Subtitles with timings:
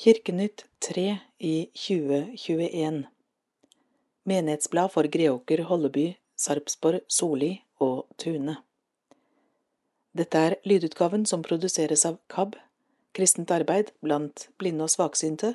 [0.00, 3.02] Kirkenytt 3 i 2021
[4.22, 7.50] Menighetsblad for Greåker, Holleby, Sarpsborg, Soli
[7.84, 8.54] og Tune
[10.16, 12.56] Dette er lydutgaven som produseres av KAB,
[13.12, 15.50] Kristent arbeid blant blinde og svaksynte,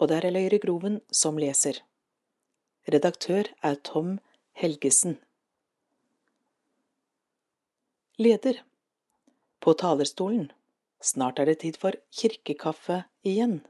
[0.00, 1.82] og det er Eløyre Groven som leser.
[2.88, 4.14] Redaktør er Tom
[4.56, 5.18] Helgesen.
[8.16, 8.64] Leder
[9.60, 10.48] På talerstolen
[11.02, 13.60] Snart er det tid for kirkekaffe igjen.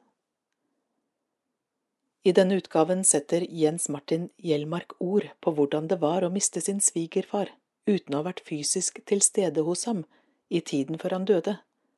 [2.22, 6.78] I denne utgaven setter Jens Martin Hjelmark ord på hvordan det var å miste sin
[6.78, 7.50] svigerfar
[7.88, 10.04] uten å ha vært fysisk til stede hos ham
[10.46, 11.56] i tiden før han døde,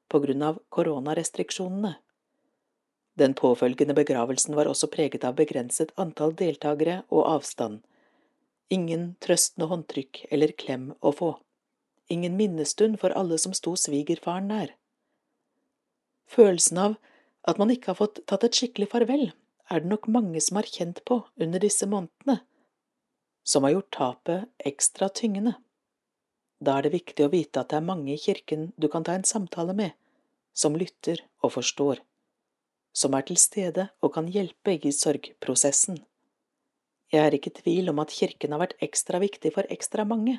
[0.09, 1.99] på grunn av koronarestriksjonene.
[3.21, 7.83] Den påfølgende begravelsen var også preget av begrenset antall deltakere og avstand.
[8.73, 11.35] Ingen trøstende håndtrykk eller klem å få.
[12.09, 14.73] Ingen minnestund for alle som sto svigerfaren nær.
[16.33, 17.01] Følelsen av
[17.45, 19.29] at man ikke har fått tatt et skikkelig farvel,
[19.75, 22.39] er det nok mange som har kjent på under disse månedene,
[23.43, 25.57] som har gjort tapet ekstra tyngende.
[26.63, 29.17] Da er det viktig å vite at det er mange i kirken du kan ta
[29.19, 29.93] en samtale med,
[30.55, 32.01] som lytter og forstår,
[32.95, 35.99] som er til stede og kan hjelpe i sorgprosessen.
[37.13, 40.39] Jeg er ikke i tvil om at kirken har vært ekstra viktig for ekstra mange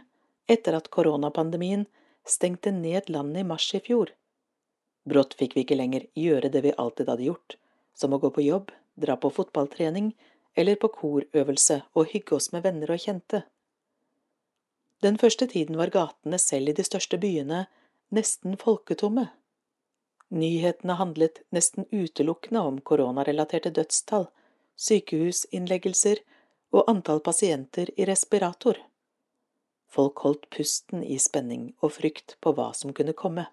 [0.52, 1.86] etter at koronapandemien
[2.26, 4.14] stengte ned landet i mars i fjor.
[5.06, 7.58] Brått fikk vi ikke lenger gjøre det vi alltid hadde gjort,
[7.94, 10.14] som å gå på jobb, dra på fotballtrening
[10.56, 13.44] eller på korøvelse og hygge oss med venner og kjente.
[15.04, 17.66] Den første tiden var gatene selv i de største byene
[18.16, 19.28] nesten folketomme.
[20.32, 24.30] Nyhetene handlet nesten utelukkende om koronarelaterte dødstall,
[24.76, 26.24] sykehusinnleggelser
[26.76, 28.80] og antall pasienter i respirator.
[29.92, 33.46] Folk holdt pusten i spenning og frykt på hva som kunne komme.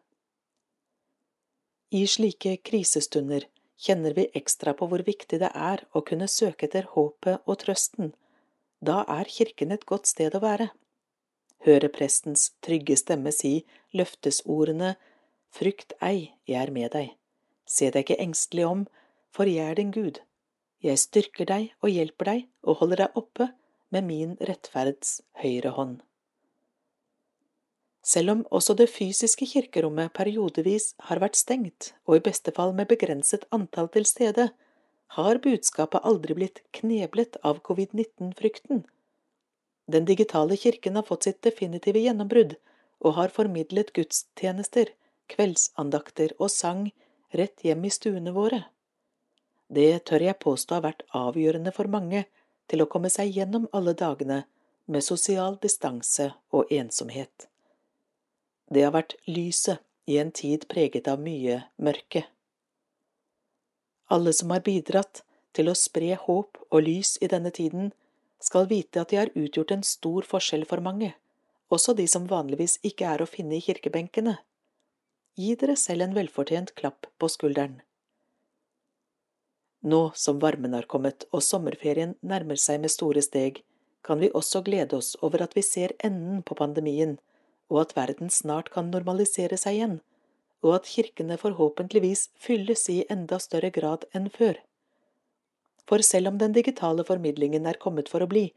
[1.93, 3.45] I slike krisestunder
[3.83, 8.13] kjenner vi ekstra på hvor viktig det er å kunne søke etter håpet og trøsten.
[8.81, 10.71] Da er kirken et godt sted å være.
[11.67, 13.63] Høre prestens trygge stemme si
[13.95, 14.97] løftesordene
[15.53, 17.11] Frykt ei, jeg er med deg.
[17.69, 18.87] Se deg ikke engstelig om,
[19.37, 20.23] for jeg er din Gud.
[20.81, 23.51] Jeg styrker deg og hjelper deg og holder deg oppe
[23.93, 26.01] med min rettferds høyre hånd.
[28.03, 32.91] Selv om også det fysiske kirkerommet periodevis har vært stengt, og i beste fall med
[32.91, 34.49] begrenset antall til stede,
[35.15, 38.83] har budskapet aldri blitt kneblet av covid-19-frykten.
[39.87, 42.57] Den digitale kirken har fått sitt definitive gjennombrudd,
[43.03, 44.93] og har formidlet gudstjenester,
[45.31, 46.89] kveldsandakter og sang
[47.35, 48.65] rett hjem i stuene våre.
[49.73, 52.27] Det tør jeg påstå har vært avgjørende for mange
[52.71, 54.43] til å komme seg gjennom alle dagene
[54.87, 57.52] med sosial distanse og ensomhet.
[58.73, 62.25] Det har vært lyset i en tid preget av mye mørke.
[64.13, 65.23] Alle som har bidratt
[65.57, 67.91] til å spre håp og lys i denne tiden,
[68.43, 71.13] skal vite at de har utgjort en stor forskjell for mange,
[71.73, 74.39] også de som vanligvis ikke er å finne i kirkebenkene.
[75.39, 77.79] Gi dere selv en velfortjent klapp på skulderen.
[79.83, 83.63] Nå som varmen har kommet og sommerferien nærmer seg med store steg,
[84.03, 87.17] kan vi også glede oss over at vi ser enden på pandemien
[87.73, 89.95] og at verden snart kan normalisere seg igjen,
[90.63, 94.61] og at kirkene forhåpentligvis fylles i enda større grad enn før.
[95.89, 98.51] For selv om den digitale formidlingen er kommet for å bli,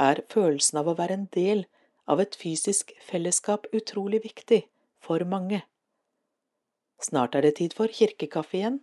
[0.00, 1.66] er følelsen av å være en del
[2.10, 4.62] av et fysisk fellesskap utrolig viktig
[5.02, 5.60] for mange.
[7.02, 8.80] Snart er det tid for kirkekaffe igjen.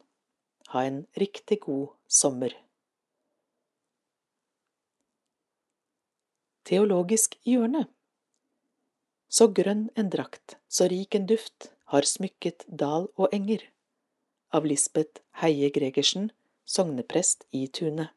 [0.73, 2.53] Ha en riktig god sommer.
[6.67, 7.85] Teologisk hjørne
[9.27, 13.63] så grønn en drakt, så rik en duft, har smykket dal og enger.
[14.51, 16.31] Av Lisbeth Heie Gregersen,
[16.65, 18.09] sogneprest i Tune.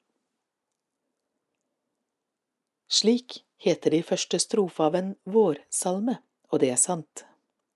[2.91, 6.17] Slik heter de første strofe av en vårsalme,
[6.51, 7.25] og det er sant.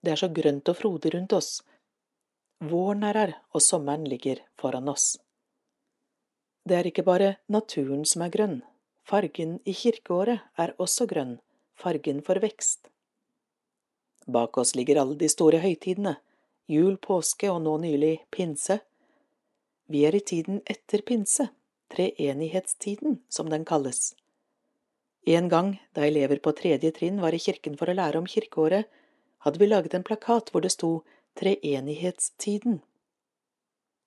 [0.02, 1.62] Det er så grønt og frodig rundt oss.
[2.64, 5.16] Våren er her, og sommeren ligger foran oss.
[6.64, 8.58] Det er ikke bare naturen som er grønn,
[9.04, 11.36] fargen i kirkeåret er også grønn,
[11.76, 12.88] fargen for vekst.
[14.26, 16.16] Bak oss ligger alle de store høytidene,
[16.70, 18.78] jul, påske og nå nylig pinse.
[19.86, 21.50] Vi er i tiden etter pinse,
[21.92, 24.14] treenighetstiden, som den kalles.
[25.26, 28.88] En gang da elever på tredje trinn var i kirken for å lære om kirkeåret,
[29.44, 31.04] hadde vi laget en plakat hvor det sto
[31.40, 32.80] treenighetstiden.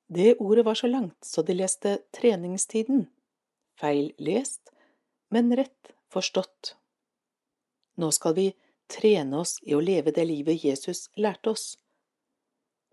[0.07, 3.07] Det ordet var så langt så de leste treningstiden.
[3.77, 4.71] Feil lest,
[5.29, 6.75] men rett forstått.
[7.97, 8.47] Nå skal vi
[8.91, 11.65] trene oss i å leve det livet Jesus lærte oss.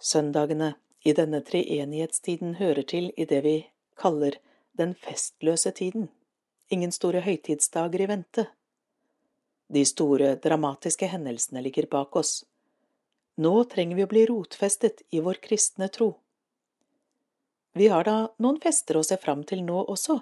[0.00, 0.74] Søndagene
[1.04, 3.56] i denne treenighetstiden hører til i det vi
[4.00, 4.38] kaller
[4.72, 6.08] den festløse tiden.
[6.68, 8.46] Ingen store høytidsdager i vente.
[9.68, 12.42] De store, dramatiske hendelsene ligger bak oss.
[13.36, 16.14] Nå trenger vi å bli rotfestet i vår kristne tro.
[17.74, 20.20] Vi har da noen fester å se fram til nå også,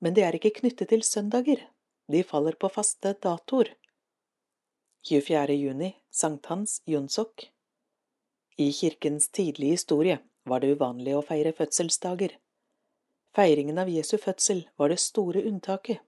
[0.00, 1.60] men de er ikke knyttet til søndager,
[2.08, 3.74] de faller på faste datoer.
[5.08, 5.52] 24.
[5.52, 7.50] juni, sankthans, Jonsok
[8.56, 12.30] I kirkens tidlige historie var det uvanlig å feire fødselsdager.
[13.36, 15.98] Feiringen av Jesu fødsel var det store unntaket.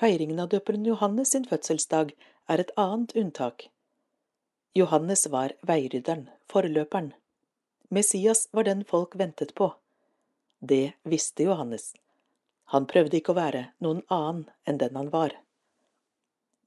[0.00, 2.14] Feiringen av døperen Johannes sin fødselsdag
[2.48, 3.66] er et annet unntak.
[4.72, 7.10] Johannes var veirydderen, forløperen.
[7.92, 9.74] Messias var den folk ventet på.
[10.60, 11.92] Det visste Johannes.
[12.72, 15.36] Han prøvde ikke å være noen annen enn den han var.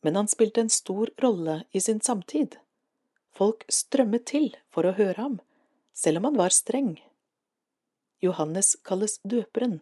[0.02, 2.58] Men han spilte en stor rolle i sin samtid.
[3.32, 5.40] Folk strømmet til for å høre ham,
[5.94, 6.96] selv om han var streng.
[8.22, 9.80] Johannes kalles døperen.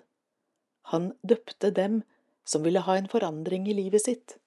[0.92, 2.01] Han døpte dem
[2.48, 4.38] som ville ha en forandring i livet sitt,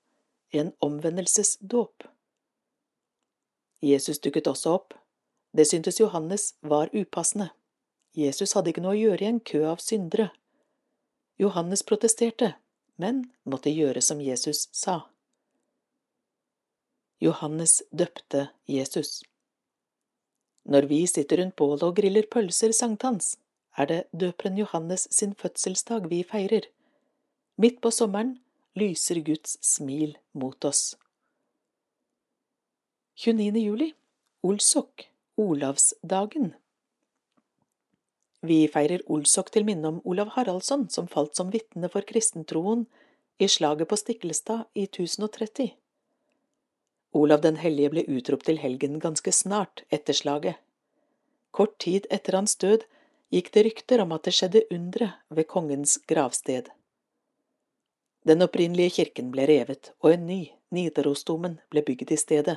[0.50, 2.08] en omvendelsesdåp.
[3.82, 4.94] Jesus dukket også opp.
[5.52, 7.50] Det syntes Johannes var upassende.
[8.16, 10.30] Jesus hadde ikke noe å gjøre i en kø av syndere.
[11.40, 12.54] Johannes protesterte,
[12.96, 15.02] men måtte gjøre som Jesus sa.
[17.22, 19.20] Johannes døpte Jesus.
[20.66, 23.36] Når vi sitter rundt bålet og griller pølser sankthans,
[23.78, 26.66] er det døperen Johannes sin fødselsdag vi feirer.
[27.62, 28.40] Midt på sommeren
[28.74, 30.96] lyser Guds smil mot oss.
[33.22, 33.60] 29.
[33.60, 33.92] juli
[34.42, 35.04] Olsok,
[35.38, 36.54] Olavsdagen
[38.42, 42.88] Vi feirer Olsok til minne om Olav Haraldsson, som falt som vitne for kristentroen
[43.38, 45.70] i slaget på Stiklestad i 1030.
[47.12, 50.56] Olav den hellige ble utropt til helgen ganske snart etter slaget.
[51.52, 52.86] Kort tid etter hans død
[53.32, 56.70] gikk det rykter om at det skjedde undre ved kongens gravsted.
[58.24, 60.42] Den opprinnelige kirken ble revet, og en ny,
[60.72, 62.56] Nidarosdomen, ble bygd i stedet.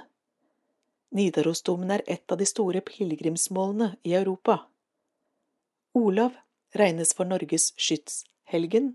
[1.16, 4.62] Nidarosdomen er et av de store pilegrimsmålene i Europa.
[5.96, 6.38] Olav
[6.76, 8.94] regnes for Norges skytshelgen.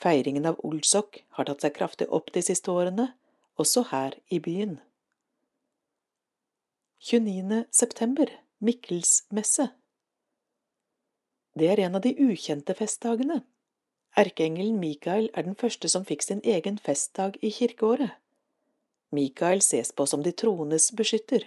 [0.00, 3.12] Feiringen av Olsok har tatt seg kraftig opp de siste årene,
[3.62, 4.80] også her i byen.
[7.02, 7.64] 29.
[7.70, 8.26] september,
[8.58, 9.68] Mikkelsmesse.
[11.58, 13.42] Det er en av de ukjente festdagene.
[14.16, 18.12] Erkeengelen Mikael er den første som fikk sin egen festdag i kirkeåret.
[19.12, 21.44] Mikael ses på som de troendes beskytter.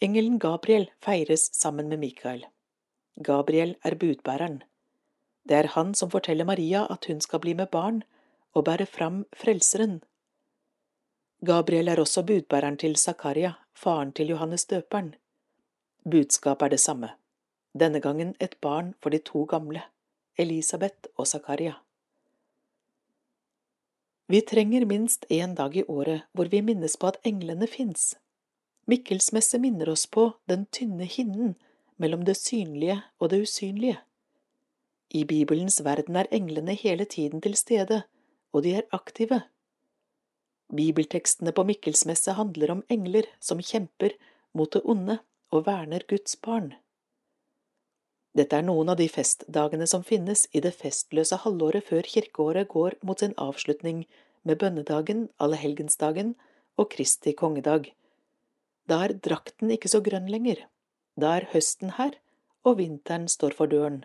[0.00, 2.46] Engelen Gabriel feires sammen med Mikael.
[3.24, 4.62] Gabriel er budbæreren.
[5.48, 8.02] Det er han som forteller Maria at hun skal bli med barn
[8.54, 10.00] og bære fram Frelseren.
[11.46, 15.14] Gabriel er også budbæreren til Zakaria, faren til Johannes døperen.
[16.10, 17.10] Budskapet er det samme
[17.78, 19.82] denne gangen et barn for de to gamle,
[20.38, 21.74] Elisabeth og Zakaria.
[24.28, 28.16] Vi trenger minst én dag i året hvor vi minnes på at englene fins.
[28.86, 31.54] Mikkelsmesse minner oss på den tynne hinnen
[31.96, 33.98] mellom det synlige og det usynlige.
[35.10, 38.02] I Bibelens verden er englene hele tiden til stede,
[38.52, 39.42] og de er aktive.
[40.68, 44.16] Bibeltekstene på Mikkelsmesse handler om engler som kjemper
[44.52, 45.18] mot det onde
[45.54, 46.74] og verner Guds barn.
[48.36, 52.98] Dette er noen av de festdagene som finnes i det festløse halvåret før kirkeåret går
[53.02, 54.04] mot sin avslutning
[54.44, 56.34] med bønnedagen, allehelgensdagen
[56.78, 57.88] og Kristi kongedag.
[58.88, 60.60] Da er drakten ikke så grønn lenger.
[61.18, 62.14] Da er høsten her,
[62.62, 64.04] og vinteren står for døren.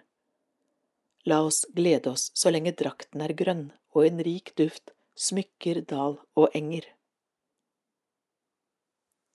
[1.27, 6.17] La oss glede oss så lenge drakten er grønn og en rik duft smykker dal
[6.35, 6.87] og enger.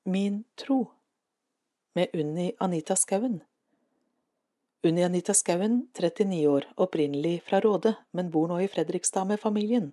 [0.04, 0.86] Min tro
[1.94, 3.40] med Unni Anita Skauen
[4.82, 9.92] Unni Anita Skauen, 39 år, opprinnelig fra Råde, men bor nå i Fredrikstad med familien.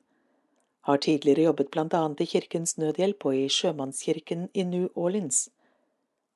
[0.85, 5.49] Har tidligere jobbet blant annet i Kirkens Nødhjelp og i Sjømannskirken i New Orleans.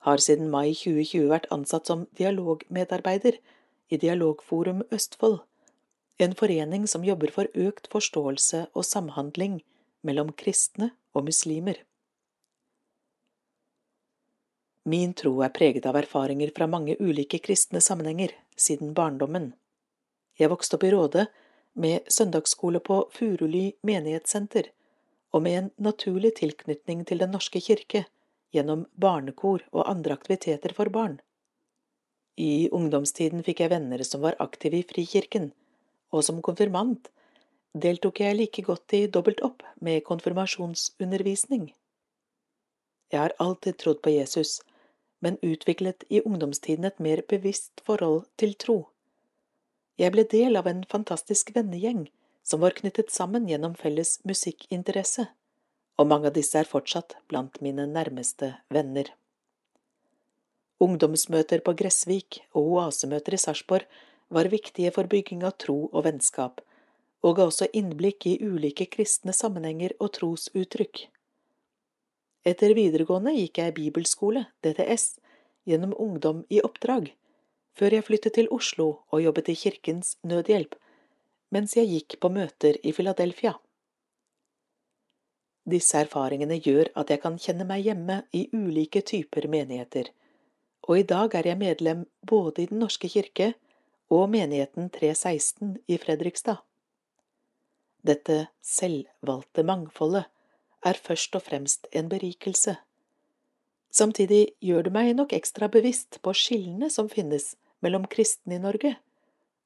[0.01, 3.37] Har siden mai 2020 vært ansatt som dialogmedarbeider
[3.89, 5.43] i Dialogforum Østfold,
[6.19, 9.61] en forening som jobber for økt forståelse og samhandling
[10.03, 11.79] mellom kristne og muslimer.
[14.89, 19.53] Min tro er preget av erfaringer fra mange ulike kristne sammenhenger siden barndommen.
[20.39, 21.25] Jeg vokste opp i Råde
[21.79, 24.71] med søndagsskole på Furuly menighetssenter
[25.31, 28.05] og med en naturlig tilknytning til Den norske kirke
[28.55, 31.19] gjennom barnekor og andre aktiviteter for barn.
[32.39, 35.51] I ungdomstiden fikk jeg venner som var aktive i Frikirken,
[36.11, 37.09] og som konfirmant
[37.73, 41.69] deltok jeg like godt i dobbelt opp med konfirmasjonsundervisning.
[43.13, 44.59] Jeg har alltid trodd på Jesus,
[45.21, 48.79] men utviklet i ungdomstiden et mer bevisst forhold til tro.
[49.99, 52.07] Jeg ble del av en fantastisk vennegjeng
[52.43, 55.27] som var knyttet sammen gjennom felles musikkinteresse,
[55.99, 59.11] og mange av disse er fortsatt blant mine nærmeste venner.
[60.79, 63.83] Ungdomsmøter på Gressvik og oasemøter i Sarpsborg
[64.29, 66.61] var viktige for bygging av tro og vennskap,
[67.25, 71.07] og ga også innblikk i ulike kristne sammenhenger og trosuttrykk.
[72.47, 75.17] Etter videregående gikk jeg bibelskole, DTS,
[75.67, 77.11] gjennom Ungdom i oppdrag,
[77.75, 80.77] før jeg flyttet til Oslo og jobbet i Kirkens Nødhjelp,
[81.51, 83.57] mens jeg gikk på møter i Philadelphia.
[85.69, 90.09] Disse erfaringene gjør at jeg kan kjenne meg hjemme i ulike typer menigheter,
[90.87, 93.51] og i dag er jeg medlem både i Den norske kirke
[94.09, 96.61] og menigheten 316 i Fredrikstad.
[98.05, 100.25] Dette selvvalgte mangfoldet
[100.85, 102.77] er først og fremst en berikelse.
[103.91, 108.95] Samtidig gjør det meg nok ekstra bevisst på skillene som finnes mellom kristne i Norge,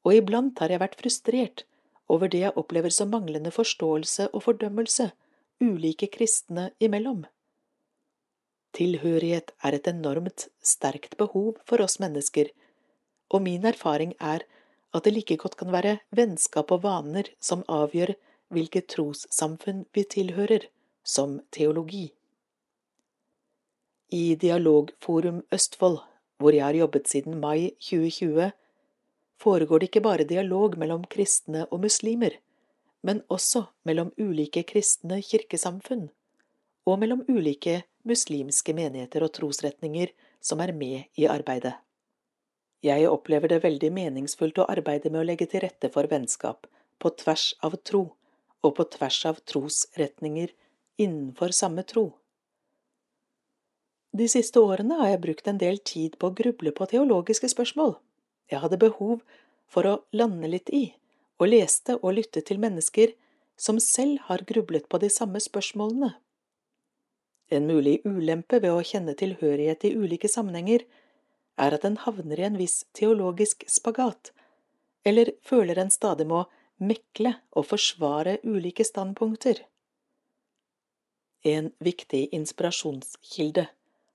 [0.03, 1.65] og iblant har jeg vært frustrert
[2.11, 5.11] over det jeg opplever som manglende forståelse og fordømmelse
[5.63, 7.23] ulike kristne imellom.
[8.73, 12.49] Tilhørighet er et enormt sterkt behov for oss mennesker,
[13.33, 14.45] og min erfaring er
[14.93, 18.13] at det like godt kan være vennskap og vaner som avgjør
[18.53, 20.67] hvilket trossamfunn vi tilhører
[21.03, 22.11] som teologi.
[24.13, 26.03] I Dialogforum Østfold,
[26.37, 28.51] hvor jeg har jobbet siden mai 2020,
[29.41, 32.37] foregår det ikke bare dialog mellom kristne og muslimer,
[33.01, 36.11] men også mellom ulike kristne kirkesamfunn,
[36.85, 40.13] og mellom ulike muslimske menigheter og trosretninger
[40.43, 41.73] som er med i arbeidet.
[42.83, 46.67] Jeg opplever det veldig meningsfullt å arbeide med å legge til rette for vennskap,
[46.99, 48.09] på tvers av tro,
[48.63, 50.51] og på tvers av trosretninger
[50.99, 52.09] innenfor samme tro.
[54.13, 57.95] De siste årene har jeg brukt en del tid på å gruble på teologiske spørsmål.
[58.51, 59.23] Jeg hadde behov
[59.71, 60.83] for å lande litt i,
[61.39, 63.15] og leste og lyttet til mennesker
[63.57, 66.11] som selv har grublet på de samme spørsmålene.
[67.53, 70.85] En mulig ulempe ved å kjenne tilhørighet i ulike sammenhenger
[71.57, 74.31] er at en havner i en viss teologisk spagat,
[75.05, 76.45] eller føler en stadig må
[76.81, 79.61] mekle og forsvare ulike standpunkter.
[81.43, 83.67] En viktig inspirasjonskilde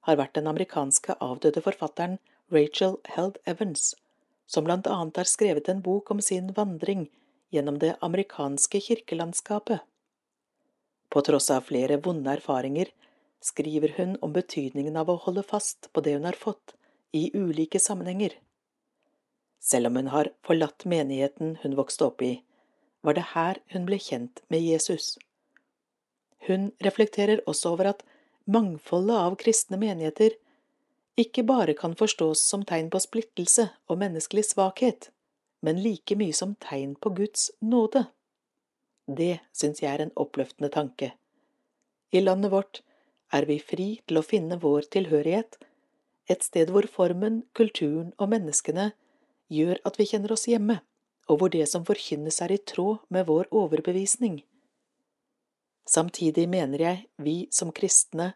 [0.09, 2.17] har vært den amerikanske avdøde forfatteren
[2.53, 3.93] Rachel Held Evans,
[4.49, 7.11] som blant annet har skrevet en bok om sin vandring
[7.53, 9.85] gjennom det amerikanske kirkelandskapet.
[11.13, 12.91] På tross av flere vonde erfaringer
[13.45, 16.75] skriver hun om betydningen av å holde fast på det hun har fått,
[17.13, 18.35] i ulike sammenhenger.
[19.61, 22.43] Selv om hun har forlatt menigheten hun vokste opp i,
[23.01, 25.17] var det her hun ble kjent med Jesus.
[26.47, 28.05] Hun reflekterer også over at
[28.45, 30.37] mangfoldet av kristne menigheter
[31.19, 35.11] ikke bare kan forstås som tegn på splittelse og menneskelig svakhet,
[35.61, 38.05] men like mye som tegn på Guds nåde.
[39.09, 41.13] Det syns jeg er en oppløftende tanke.
[42.15, 42.83] I landet vårt
[43.35, 45.59] er vi fri til å finne vår tilhørighet,
[46.29, 48.93] et sted hvor formen, kulturen og menneskene
[49.53, 50.81] gjør at vi kjenner oss hjemme,
[51.29, 54.43] og hvor det som forkynnes er i tråd med vår overbevisning.
[55.89, 58.35] Samtidig mener jeg vi som kristne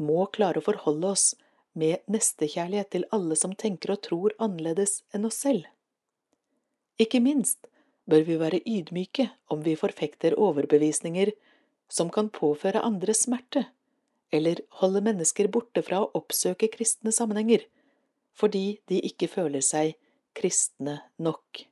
[0.00, 1.34] må klare å forholde oss
[1.76, 5.66] med nestekjærlighet til alle som tenker og tror annerledes enn oss selv.
[6.96, 7.68] Ikke minst
[8.08, 11.34] bør vi være ydmyke om vi forfekter overbevisninger
[11.92, 13.66] som kan påføre andre smerte,
[14.34, 17.66] eller holde mennesker borte fra å oppsøke kristne sammenhenger,
[18.36, 19.94] fordi de ikke føler seg
[20.36, 21.66] kristne nok.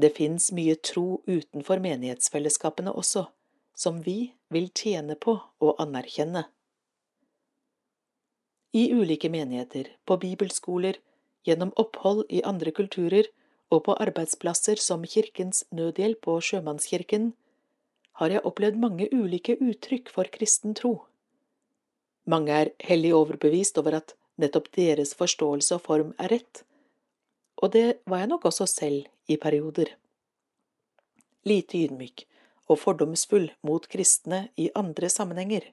[0.00, 3.26] Det fins mye tro utenfor menighetsfellesskapene også
[3.74, 6.44] som vi vil tjene på å anerkjenne.
[8.72, 10.96] I ulike menigheter, på bibelskoler,
[11.44, 13.28] gjennom opphold i andre kulturer
[13.72, 17.32] og på arbeidsplasser som Kirkens Nødhjelp og Sjømannskirken
[18.20, 20.92] har jeg opplevd mange ulike uttrykk for kristen tro.
[22.28, 26.62] Mange er hellig overbevist over at nettopp deres forståelse og form er rett,
[27.62, 29.94] og det var jeg nok også selv i perioder.
[31.48, 32.26] Lite ydmyk,
[32.70, 35.66] og fordomsfull mot kristne i andre sammenhenger.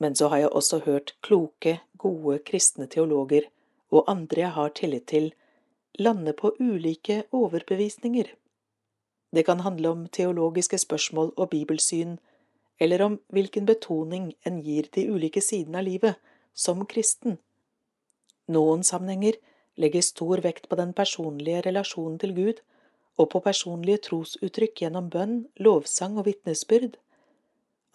[0.00, 3.46] Men så har jeg også hørt kloke, gode kristne teologer
[3.90, 5.30] og andre jeg har tillit til,
[5.98, 8.30] lande på ulike overbevisninger.
[9.30, 12.16] Det kan handle om teologiske spørsmål og bibelsyn,
[12.80, 16.18] eller om hvilken betoning en gir de ulike sidene av livet
[16.54, 17.38] som kristen.
[18.50, 19.38] Noen sammenhenger
[19.80, 22.62] legger stor vekt på den personlige relasjonen til Gud,
[23.20, 26.96] og på personlige trosuttrykk gjennom bønn, lovsang og vitnesbyrd.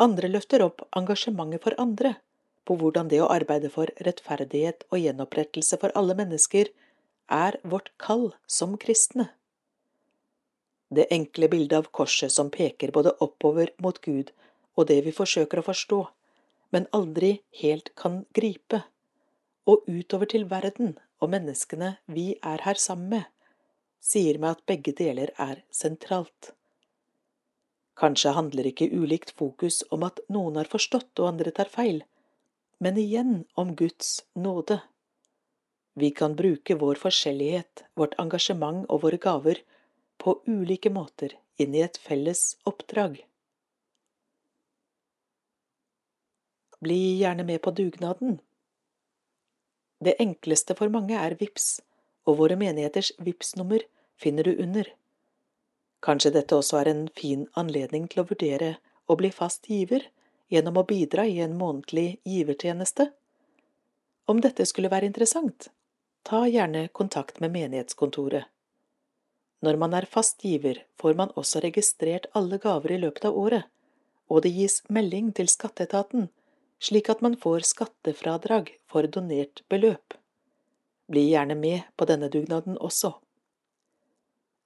[0.01, 2.15] Andre løfter opp engasjementet for andre,
[2.65, 6.71] på hvordan det å arbeide for rettferdighet og gjenopprettelse for alle mennesker
[7.31, 9.29] er vårt kall som kristne.
[10.89, 14.31] Det enkle bildet av korset som peker både oppover mot Gud
[14.75, 16.01] og det vi forsøker å forstå,
[16.75, 18.83] men aldri helt kan gripe,
[19.65, 23.25] og utover til verden og menneskene vi er her sammen med,
[24.03, 26.51] sier meg at begge deler er sentralt.
[27.95, 32.03] Kanskje handler ikke ulikt fokus om at noen har forstått og andre tar feil,
[32.83, 34.81] men igjen om Guds nåde.
[35.95, 39.63] Vi kan bruke vår forskjellighet, vårt engasjement og våre gaver
[40.25, 43.19] på ulike måter inn i et felles oppdrag.
[46.81, 48.39] Bli gjerne med på dugnaden.
[50.01, 51.67] Det enkleste for mange er VIPS,
[52.25, 53.85] og våre menigheters VIPS-nummer
[54.17, 54.89] finner du under.
[56.01, 58.71] Kanskje dette også er en fin anledning til å vurdere
[59.05, 60.09] å bli fast giver
[60.49, 63.11] gjennom å bidra i en månedlig givertjeneste?
[64.25, 65.69] Om dette skulle være interessant,
[66.25, 68.49] ta gjerne kontakt med menighetskontoret.
[69.65, 73.63] Når man er fast giver, får man også registrert alle gaver i løpet av året,
[74.29, 76.27] og det gis melding til skatteetaten,
[76.77, 80.17] slik at man får skattefradrag for donert beløp.
[81.09, 83.15] Bli gjerne med på denne dugnaden også.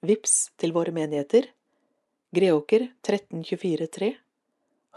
[0.03, 1.47] Vips til våre menigheter.
[2.35, 4.11] Greåker 1324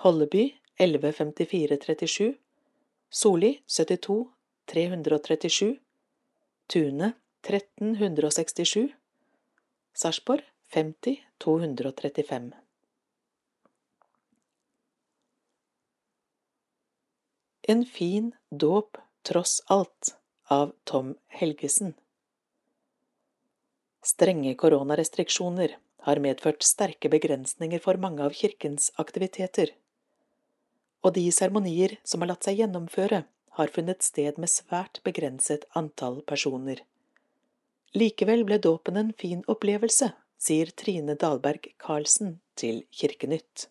[0.02, 0.42] Holleby
[0.82, 2.35] 115437
[3.11, 4.18] Soli 72
[4.73, 5.78] 337
[6.68, 7.12] Tune
[7.47, 9.01] 1367
[9.94, 12.52] Sarpsborg 50 235
[17.62, 21.94] En fin dåp tross alt av Tom Helgesen.
[24.02, 29.70] Strenge koronarestriksjoner har medført sterke begrensninger for mange av kirkens aktiviteter,
[31.04, 33.22] og de seremonier som har latt seg gjennomføre,
[33.61, 36.80] har funnet sted med svært begrenset antall personer.
[37.94, 40.06] Likevel ble dåpen en fin opplevelse,
[40.40, 43.66] sier Trine Dahlberg Karlsen til Kirkenytt.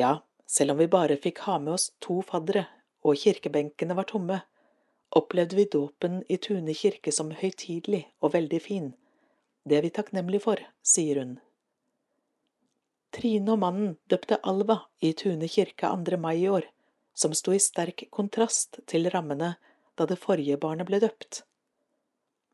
[0.00, 2.62] Ja, selv om vi bare fikk ha med oss to faddere
[3.04, 4.38] og kirkebenkene var tomme,
[5.12, 8.86] opplevde vi dåpen i Tune kirke som høytidelig og veldig fin.
[9.68, 11.34] Det er vi takknemlige for, sier hun.
[13.12, 16.16] Trine og mannen døpte Alva i Tune kirke 2.
[16.16, 16.64] mai i år,
[17.12, 19.52] som sto i sterk kontrast til rammene
[20.00, 21.42] da det forrige barnet ble døpt.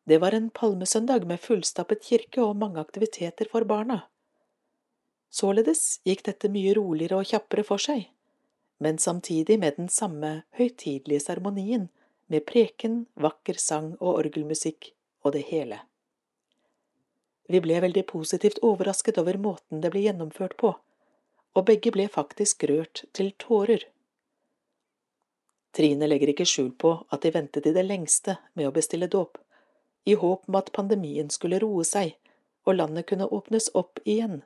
[0.05, 4.01] Det var en palmesøndag med fullstappet kirke og mange aktiviteter for barna.
[5.31, 8.09] Således gikk dette mye roligere og kjappere for seg,
[8.83, 11.87] men samtidig med den samme høytidelige seremonien
[12.27, 14.91] med preken, vakker sang og orgelmusikk
[15.23, 15.79] og det hele.
[17.49, 20.75] Vi ble veldig positivt overrasket over måten det ble gjennomført på,
[21.53, 23.87] og begge ble faktisk rørt til tårer.
[25.73, 29.39] Trine legger ikke skjul på at de ventet i det lengste med å bestille dåp,
[30.05, 32.17] i håp om at pandemien skulle roe seg
[32.67, 34.43] og landet kunne åpnes opp igjen.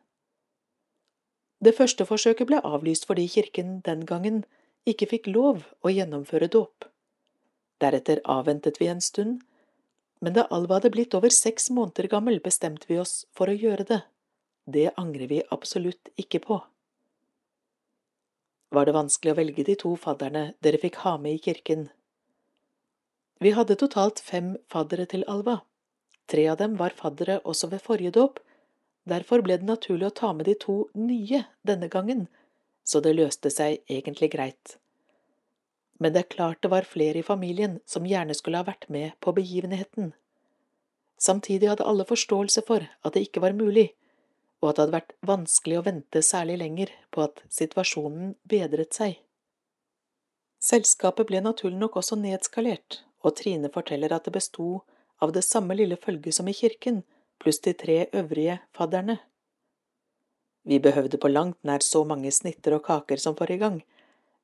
[1.61, 4.45] Det første forsøket ble avlyst fordi kirken den gangen
[4.89, 6.87] ikke fikk lov å gjennomføre dåp.
[7.81, 9.41] Deretter avventet vi en stund,
[10.21, 13.85] men da Alva hadde blitt over seks måneder gammel, bestemte vi oss for å gjøre
[13.89, 14.01] det.
[14.65, 16.61] Det angrer vi absolutt ikke på.
[18.75, 21.87] Var det vanskelig å velge de to fadderne dere fikk ha med i kirken?
[23.41, 25.61] Vi hadde totalt fem faddere til Alva.
[26.27, 28.41] Tre av dem var faddere også ved forrige dåp,
[29.05, 32.27] derfor ble det naturlig å ta med de to nye denne gangen,
[32.85, 34.79] så det løste seg egentlig greit
[35.99, 39.17] men det er klart det var flere i familien som gjerne skulle ha vært med
[39.21, 40.13] på begivenheten.
[41.19, 43.89] Samtidig hadde alle forståelse for at det ikke var mulig,
[44.61, 49.17] og at det hadde vært vanskelig å vente særlig lenger på at situasjonen bedret seg.
[50.61, 54.85] Selskapet ble naturlig nok også nedskalert, og Trine forteller at det besto
[55.23, 57.03] av det samme lille følget som i kirken,
[57.43, 59.19] pluss de tre øvrige fadderne.
[60.67, 63.81] Vi behøvde på langt nær så mange snitter og kaker som forrige gang,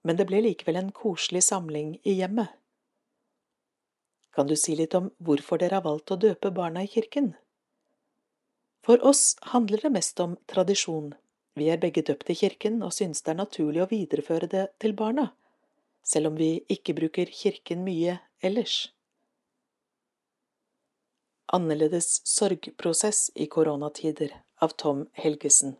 [0.02, 2.50] men det ble likevel en koselig samling i hjemmet.
[4.32, 7.34] Kan du si litt om hvorfor dere har valgt å døpe barna i kirken?
[8.82, 11.12] For oss handler det mest om tradisjon.
[11.54, 14.96] Vi er begge døpt i kirken og synes det er naturlig å videreføre det til
[14.96, 15.28] barna,
[16.02, 18.92] selv om vi ikke bruker kirken mye ellers.
[21.46, 25.76] Annerledes sorgprosess i koronatider av Tom Helgesen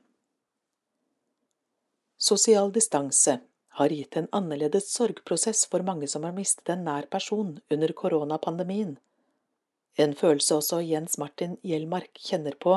[2.17, 7.57] Sosial distanse har gitt en annerledes sorgprosess for mange som har mistet en nær person
[7.71, 8.95] under koronapandemien.
[9.99, 12.77] En følelse også Jens Martin Hjelmark kjenner på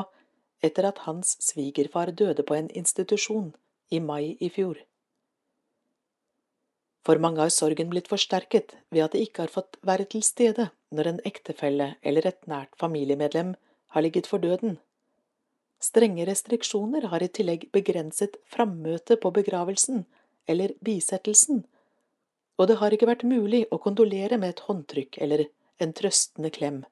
[0.66, 3.52] etter at hans svigerfar døde på en institusjon
[3.90, 4.82] i mai i fjor.
[7.06, 10.72] For mange har sorgen blitt forsterket ved at de ikke har fått være til stede
[10.90, 13.52] når en ektefelle eller et nært familiemedlem
[13.94, 14.80] har ligget for døden.
[15.78, 20.02] Strenge restriksjoner har i tillegg begrenset frammøtet på begravelsen
[20.50, 21.62] eller bisettelsen,
[22.58, 25.44] og det har ikke vært mulig å kondolere med et håndtrykk eller
[25.82, 26.82] en trøstende klem.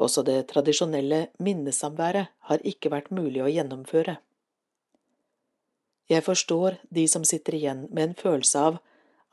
[0.00, 4.16] Også det tradisjonelle minnesamværet har ikke vært mulig å gjennomføre.
[6.10, 8.80] Jeg forstår de som sitter igjen med en følelse av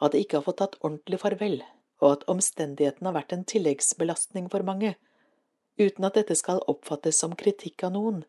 [0.03, 1.59] at de ikke har fått tatt ordentlig farvel,
[2.03, 4.93] og at omstendighetene har vært en tilleggsbelastning for mange,
[5.81, 8.21] uten at dette skal oppfattes som kritikk av noen.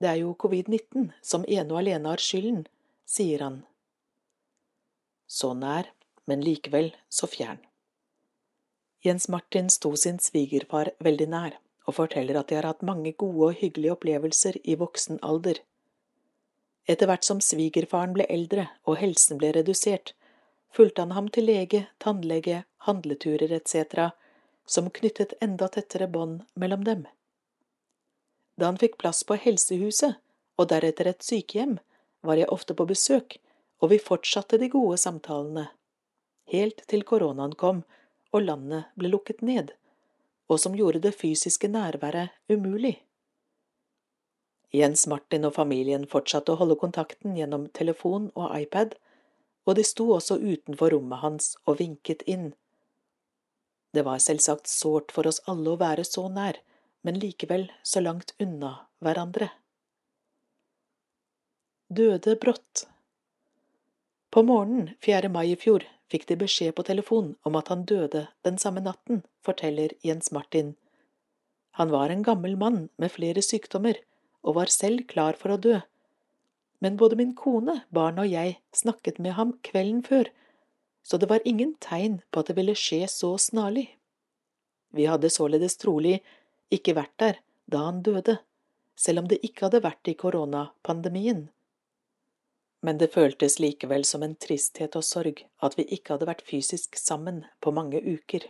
[0.00, 2.64] Det er jo covid-19 som ene og alene har skylden,
[3.04, 3.62] sier han.
[5.28, 5.90] Så nær,
[6.24, 7.60] men likevel så fjern.
[9.04, 13.50] Jens Martin sto sin svigerfar veldig nær, og forteller at de har hatt mange gode
[13.50, 15.60] og hyggelige opplevelser i voksen alder.
[16.88, 20.14] Etter hvert som svigerfaren ble eldre og helsen ble redusert,
[20.72, 24.10] fulgte han ham til lege, tannlege, handleturer etc.,
[24.68, 27.04] som knyttet enda tettere bånd mellom dem.
[28.56, 30.16] Da han fikk plass på helsehuset
[30.58, 31.78] og deretter et sykehjem,
[32.24, 33.38] var jeg ofte på besøk,
[33.78, 35.68] og vi fortsatte de gode samtalene,
[36.50, 37.84] helt til koronaen kom
[38.32, 39.72] og landet ble lukket ned,
[40.48, 42.96] og som gjorde det fysiske nærværet umulig.
[44.74, 48.94] Jens Martin og familien fortsatte å holde kontakten gjennom telefon og iPad,
[49.64, 52.50] og de sto også utenfor rommet hans og vinket inn.
[53.96, 56.60] Det var selvsagt sårt for oss alle å være så nær,
[57.04, 59.50] men likevel så langt unna hverandre.
[61.88, 62.84] Døde brått
[64.28, 65.30] På morgenen 4.
[65.32, 69.22] mai i fjor fikk de beskjed på telefon om at han døde den samme natten,
[69.44, 70.74] forteller Jens Martin.
[71.80, 73.96] Han var en gammel mann med flere sykdommer,
[74.42, 75.78] og var selv klar for å dø.
[76.80, 80.30] Men både min kone, barna og jeg snakket med ham kvelden før,
[81.02, 83.88] så det var ingen tegn på at det ville skje så snarlig.
[84.94, 86.18] Vi hadde således trolig
[86.72, 88.38] ikke vært der da han døde,
[88.96, 91.48] selv om det ikke hadde vært i koronapandemien.
[92.84, 96.96] Men det føltes likevel som en tristhet og sorg at vi ikke hadde vært fysisk
[97.00, 98.44] sammen på mange uker.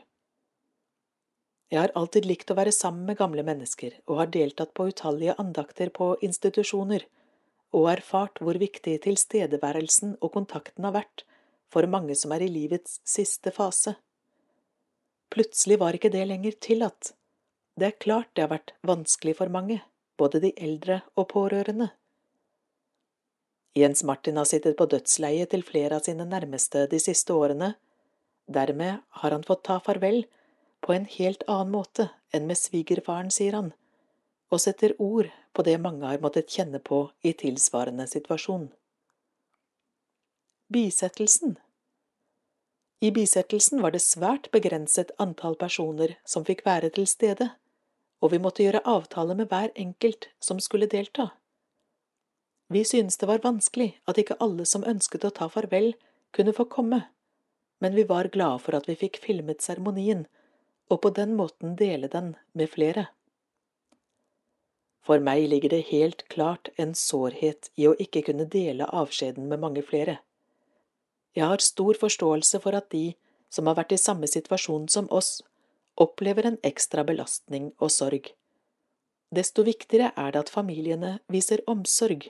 [1.69, 5.35] Jeg har alltid likt å være sammen med gamle mennesker og har deltatt på utallige
[5.41, 7.05] andakter på institusjoner,
[7.77, 11.27] og erfart hvor viktig tilstedeværelsen og kontakten har vært
[11.69, 13.99] for mange som er i livets siste fase.
[15.29, 17.13] Plutselig var ikke det lenger tillatt.
[17.77, 19.83] Det er klart det har vært vanskelig for mange,
[20.17, 21.91] både de eldre og pårørende.
[23.77, 27.75] Jens Martin har sittet på dødsleiet til flere av sine nærmeste de siste årene.
[28.49, 30.25] Dermed har han fått ta farvel
[30.81, 33.71] på en helt annen måte enn med svigerfaren, sier han,
[34.53, 38.69] og setter ord på det mange har måttet kjenne på i tilsvarende situasjon.
[40.73, 41.57] Bisettelsen
[43.01, 47.51] I bisettelsen var det svært begrenset antall personer som fikk være til stede,
[48.21, 51.31] og vi måtte gjøre avtale med hver enkelt som skulle delta.
[52.69, 55.95] Vi syntes det var vanskelig at ikke alle som ønsket å ta farvel,
[56.37, 57.07] kunne få komme,
[57.81, 60.27] men vi var glade for at vi fikk filmet seremonien
[60.89, 63.09] og på den måten dele den med flere.
[65.05, 69.63] For meg ligger det helt klart en sårhet i å ikke kunne dele avskjeden med
[69.63, 70.19] mange flere.
[71.37, 73.15] Jeg har stor forståelse for at de
[73.49, 75.39] som har vært i samme situasjon som oss,
[75.97, 78.29] opplever en ekstra belastning og sorg.
[79.35, 82.29] Desto viktigere er det at familiene viser omsorg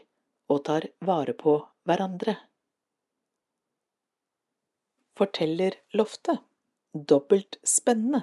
[0.49, 2.37] og tar vare på hverandre.
[5.18, 6.44] Forteller Loftet.
[6.94, 8.23] Dobbelt spennende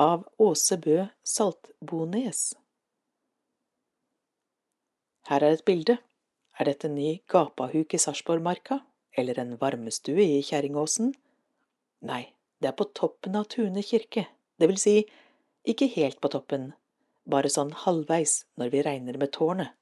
[0.00, 2.52] av Åse Bø Saltbones.
[5.28, 5.98] Her er et bilde.
[6.58, 8.80] Er dette en ny gapahuk i Sarpsborgmarka,
[9.16, 11.12] eller en varmestue i Kjerringåsen?
[12.08, 12.22] Nei,
[12.60, 14.26] det er på toppen av Tune kirke,
[14.58, 14.96] det vil si,
[15.68, 16.72] ikke helt på toppen,
[17.24, 19.72] bare sånn halvveis når vi regner med tårnet.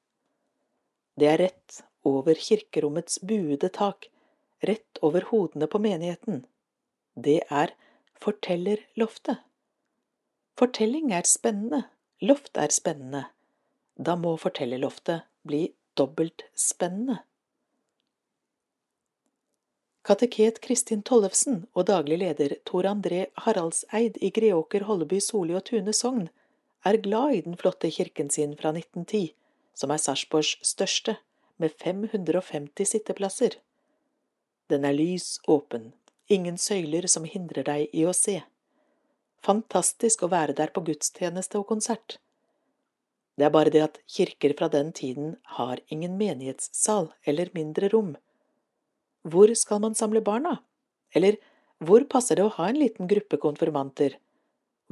[1.19, 4.09] Det er rett over kirkerommets buede tak,
[4.65, 6.45] rett over hodene på menigheten.
[7.17, 7.75] Det er
[8.21, 9.41] fortellerloftet.
[10.61, 11.87] Fortelling er spennende,
[12.21, 13.23] loft er spennende.
[13.97, 17.23] Da må fortellerloftet bli dobbelt spennende.
[20.05, 25.97] Kateket Kristin Tollefsen og daglig leder Tor André Haraldseid i Greåker, Holleby, Soli og Tune
[25.97, 26.29] sogn
[26.85, 29.33] er glad i den flotte kirken sin fra 1910,
[29.73, 31.17] som er Sarpsborgs største,
[31.57, 33.57] med 550 sitteplasser.
[34.69, 35.95] Den er lys åpen,
[36.29, 38.43] ingen søyler som hindrer deg i å se.
[39.47, 42.19] Fantastisk å være der på gudstjeneste og konsert.
[43.41, 48.17] Det er bare det at kirker fra den tiden har ingen menighetssal eller mindre rom.
[49.25, 50.61] Hvor skal man samle barna
[51.15, 51.37] Eller
[51.81, 54.19] hvor passer det å ha en liten gruppe konfirmanter?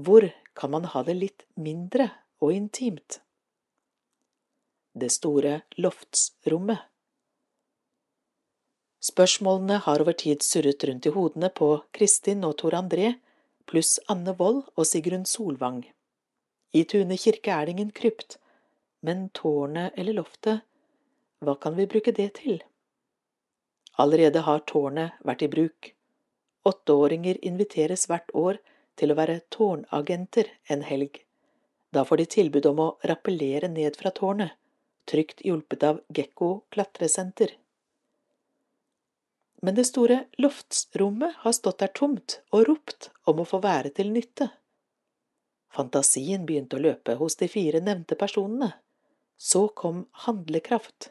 [0.01, 0.25] Hvor
[0.57, 2.09] kan man ha det litt mindre
[2.41, 3.21] og intimt?
[4.97, 6.81] Det store loftsrommet.
[9.05, 13.13] Spørsmålene har over tid surret rundt i hodene på Kristin og Tor André,
[13.69, 15.83] pluss Anne Wold og Sigrun Solvang.
[16.73, 18.39] I Tune kirke er det ingen krypt,
[19.05, 20.65] men tårnet eller loftet,
[21.45, 22.59] hva kan vi bruke det til?
[24.03, 25.93] Allerede har tårnet vært i bruk.
[26.67, 28.59] Åtteåringer inviteres hvert år
[28.99, 31.23] til å være tårnagenter en helg.
[31.95, 34.53] Da får de tilbud om å rappellere ned fra tårnet,
[35.09, 37.55] trygt hjulpet av Gekko klatresenter.
[39.63, 44.13] Men det store loftsrommet har stått der tomt og ropt om å få være til
[44.15, 44.51] nytte.
[45.75, 48.73] Fantasien begynte å løpe hos de fire nevnte personene.
[49.37, 51.11] Så kom handlekraft.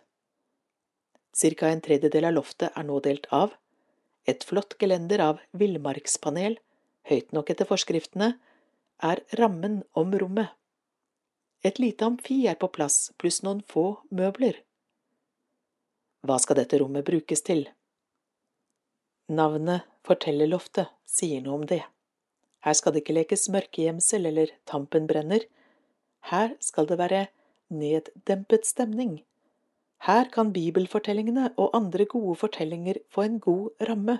[1.36, 3.53] Cirka en tredjedel av loftet er nå delt av.
[4.27, 6.57] Et flott gelender av villmarkspanel,
[7.07, 8.33] høyt nok etter forskriftene,
[9.03, 10.49] er rammen om rommet.
[11.63, 14.63] Et lite amfi er på plass, pluss noen få møbler.
[16.25, 17.67] Hva skal dette rommet brukes til?
[19.28, 21.84] Navnet Fortellerloftet sier noe om det.
[22.63, 25.44] Her skal det ikke lekes mørkegjemsel eller Tampen brenner.
[26.32, 27.26] Her skal det være
[27.68, 29.18] neddempet stemning,
[30.06, 34.20] her kan bibelfortellingene og andre gode fortellinger få en god ramme.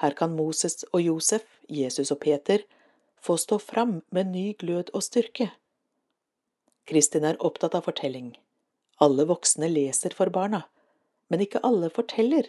[0.00, 2.62] Her kan Moses og Josef, Jesus og Peter
[3.20, 5.50] få stå fram med ny glød og styrke.
[6.86, 8.34] Kristin er opptatt av fortelling.
[9.00, 10.62] Alle voksne leser for barna,
[11.28, 12.46] men ikke alle forteller.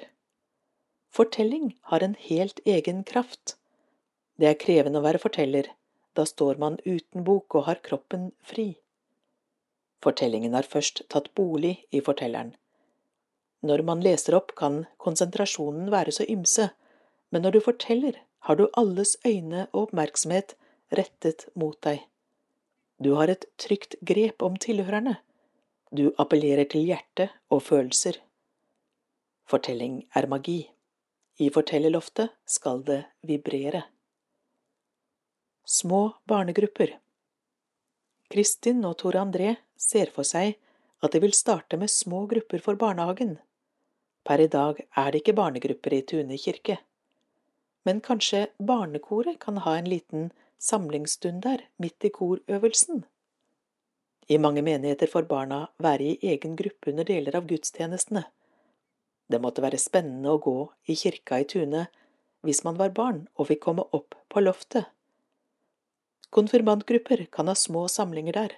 [1.15, 3.55] Fortelling har en helt egen kraft.
[4.35, 5.69] Det er krevende å være forteller,
[6.11, 8.73] da står man uten bok og har kroppen fri.
[10.03, 12.51] Fortellingen har først tatt bolig i fortelleren.
[13.63, 16.67] Når man leser opp, kan konsentrasjonen være så ymse,
[17.31, 20.57] men når du forteller, har du alles øyne og oppmerksomhet
[20.99, 22.03] rettet mot deg.
[22.99, 25.15] Du har et trygt grep om tilhørerne.
[25.95, 28.19] Du appellerer til hjerte og følelser.
[29.47, 30.74] Fortelling er magi.
[31.37, 33.83] I fortellerloftet skal det vibrere.
[35.67, 36.93] Små barnegrupper
[38.31, 40.55] Kristin og Tore André ser for seg
[41.03, 43.35] at de vil starte med små grupper for barnehagen.
[44.25, 46.77] Per i dag er det ikke barnegrupper i Tune kirke.
[47.85, 53.03] Men kanskje barnekoret kan ha en liten samlingsstund der, midt i korøvelsen?
[54.27, 58.23] I mange menigheter får barna være i egen gruppe under deler av gudstjenestene.
[59.31, 60.57] Det måtte være spennende å gå
[60.91, 61.87] i kirka i Tune
[62.45, 64.85] hvis man var barn og fikk komme opp på loftet.
[66.35, 68.55] Konfirmantgrupper kan ha små samlinger der.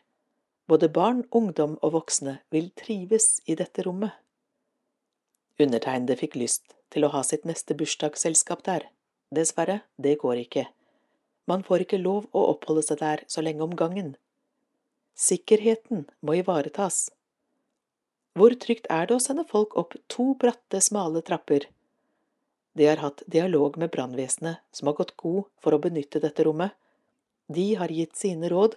[0.68, 4.12] Både barn, ungdom og voksne vil trives i dette rommet.
[5.62, 8.90] Undertegnede fikk lyst til å ha sitt neste bursdagsselskap der.
[9.34, 10.68] Dessverre, det går ikke.
[11.48, 14.16] Man får ikke lov å oppholde seg der så lenge om gangen.
[15.18, 17.08] Sikkerheten må ivaretas.
[18.38, 21.64] Hvor trygt er det å sende folk opp to bratte, smale trapper?
[22.78, 26.76] De har hatt dialog med brannvesenet, som har gått god for å benytte dette rommet,
[27.50, 28.76] de har gitt sine råd.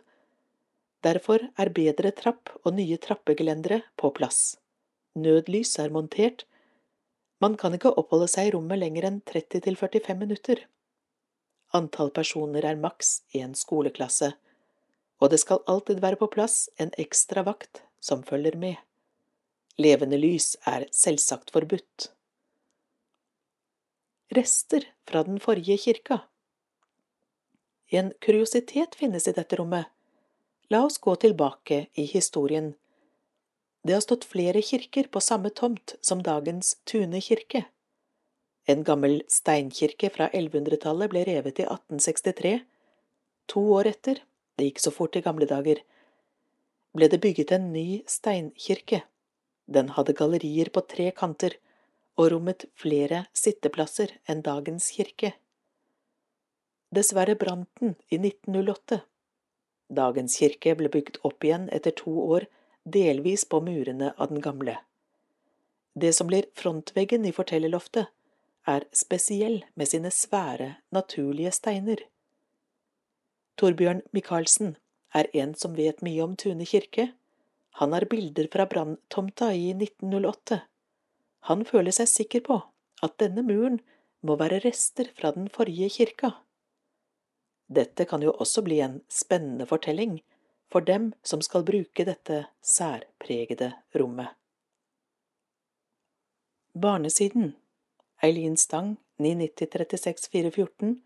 [1.05, 4.57] Derfor er bedre trapp og nye trappegelendere på plass.
[5.19, 6.47] Nødlys er montert.
[7.43, 10.63] Man kan ikke oppholde seg i rommet lenger enn 30 til 45 minutter.
[11.77, 14.33] Antall personer er maks én skoleklasse,
[15.21, 18.79] og det skal alltid være på plass en ekstra vakt som følger med.
[19.81, 22.11] Levende lys er selvsagt forbudt.
[24.37, 26.21] Rester fra den forrige kirka
[27.93, 29.89] en kuriositet finnes i dette rommet.
[30.71, 32.75] La oss gå tilbake i historien.
[33.83, 37.65] Det har stått flere kirker på samme tomt som dagens Tune kirke.
[38.71, 42.61] En gammel steinkirke fra 1100-tallet ble revet i 1863.
[43.51, 44.23] To år etter,
[44.55, 45.83] det gikk så fort i gamle dager,
[46.95, 49.03] ble det bygget en ny steinkirke.
[49.71, 51.55] Den hadde gallerier på tre kanter
[52.19, 55.33] og rommet flere sitteplasser enn dagens kirke.
[56.91, 59.01] Dessverre brant den i 1908.
[59.95, 62.47] Dagens kirke ble bygd opp igjen etter to år,
[62.83, 64.77] delvis på murene av den gamle.
[65.95, 68.11] Det som blir frontveggen i fortellerloftet,
[68.67, 72.03] er spesiell med sine svære, naturlige steiner.
[73.59, 74.77] Torbjørn Michaelsen
[75.15, 77.11] er en som vet mye om Tune kirke.
[77.71, 80.61] Han har bilder fra branntomta i 1908.
[81.49, 82.59] Han føler seg sikker på
[83.05, 83.79] at denne muren
[84.27, 86.35] må være rester fra den forrige kirka.
[87.71, 90.19] Dette kan jo også bli en spennende fortelling
[90.71, 94.35] for dem som skal bruke dette særpregede rommet.
[96.75, 97.55] Barnesiden
[98.23, 101.01] Eileen Stang, 990 36 414,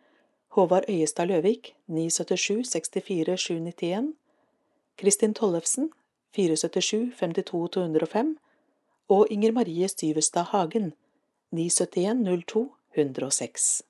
[0.48, 4.14] Håvard Øyestad Løvik 977 64 791,
[4.96, 5.92] Kristin Tollefsen
[6.34, 8.36] 477 52 205
[9.14, 10.92] og Inger Marie Styvestad Hagen
[11.50, 13.82] 971 02 106.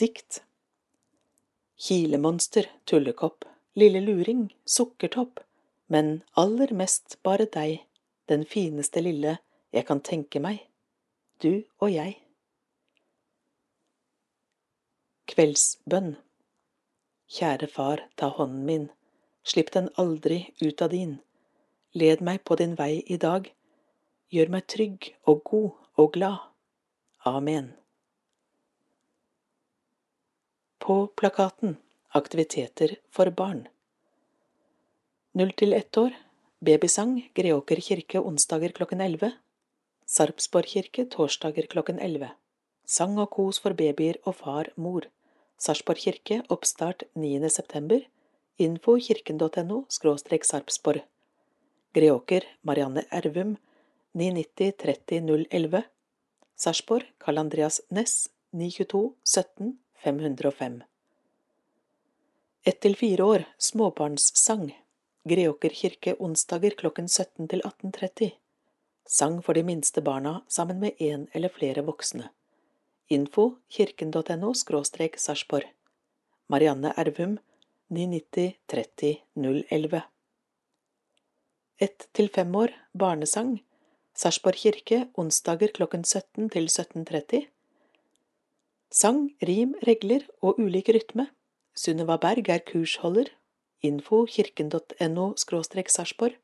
[0.00, 0.42] Dikt
[1.76, 5.40] Kilemonster, tullekopp, lille luring, sukkertopp,
[5.86, 7.80] men aller mest bare deg,
[8.30, 9.36] den fineste lille
[9.74, 10.60] jeg kan tenke meg,
[11.42, 12.18] du og jeg.
[15.32, 16.14] Kveldsbønn
[17.32, 18.90] Kjære far, ta hånden min,
[19.44, 21.18] slipp den aldri ut av din,
[21.92, 23.48] led meg på din vei i dag,
[24.32, 26.38] gjør meg trygg og god og glad.
[27.28, 27.72] Amen.
[30.82, 31.76] På plakaten
[32.12, 33.62] Aktiviteter for barn.
[35.32, 36.12] Null til ett år.
[36.60, 39.30] Babysang Greåker kirke onsdager klokken elleve.
[40.04, 42.28] Sarpsborg kirke torsdager klokken elleve.
[42.84, 45.08] Sang og kos for babyer og far, mor.
[45.56, 47.48] Sarpsborg kirke oppstart 9.
[47.48, 48.04] september
[48.62, 51.00] Info kirken.no skråstrek Sarpsborg.
[51.92, 53.56] Greåker Marianne Ervum
[54.12, 55.82] 990 30 011
[56.56, 60.82] Sarpsborg Karl Andreas Næss 922 17 505
[62.62, 64.70] Ett til fire år småbarnssang.
[65.28, 68.30] Greåker kirke onsdager klokken 17 til 18.30
[69.06, 72.30] Sang for de minste barna sammen med én eller flere voksne.
[73.08, 75.72] Info kirken.no Sarpsborg.
[76.46, 77.40] Marianne Ervum
[77.92, 80.02] 990 30 011
[81.86, 83.58] Ett til fem år barnesang
[84.16, 87.42] Sarpsborg kirke onsdager klokken 17 til 17.30
[88.92, 91.24] Sang, rim, regler og ulik rytme.
[91.72, 93.30] Sunniva Berg er kursholder.
[93.80, 96.36] Info kirken.no Sarpsborg.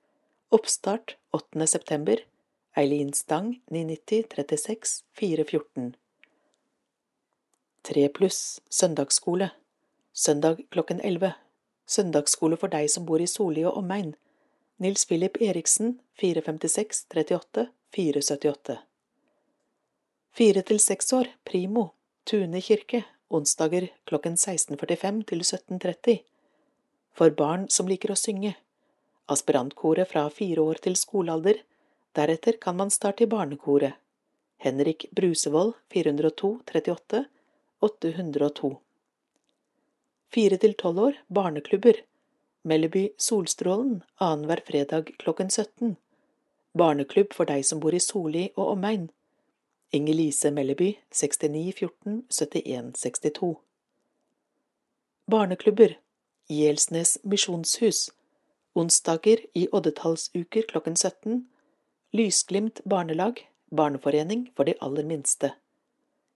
[0.51, 1.67] Oppstart 8.
[1.67, 2.17] september.
[2.77, 5.95] Eileen Stang 990 36 414.
[7.85, 9.51] 3 pluss søndagsskole.
[10.19, 11.33] Søndag klokken 11.
[11.87, 14.17] Søndagsskole for deg som bor i Soli og omegn.
[14.83, 18.75] Nils Philip Eriksen 456 38 478.
[20.35, 21.85] Fire til seks år, primo.
[22.27, 26.19] Tune kirke, onsdager klokken 16.45 til 17.30.
[27.15, 28.57] For barn som liker å synge.
[29.31, 31.63] Aspirantkoret fra fire år til skolealder.
[32.19, 33.95] Deretter kan man starte i barnekoret.
[34.67, 37.25] Henrik Brusevold 402 38
[37.87, 38.75] 802.
[40.29, 42.03] Fire til tolv år barneklubber.
[42.63, 45.97] Melleby Solstrålen annenhver fredag klokken 17.
[46.77, 49.09] Barneklubb for deg som bor i Soli og omegn.
[49.93, 53.55] Inger-Lise Melleby 69 14 71 62
[55.31, 55.95] Barneklubber
[56.49, 58.11] Gjelsnes misjonshus
[58.77, 61.47] Onsdager i oddetallsuker klokken 17
[62.13, 63.41] Lysglimt barnelag
[63.73, 65.55] Barneforening for de aller minste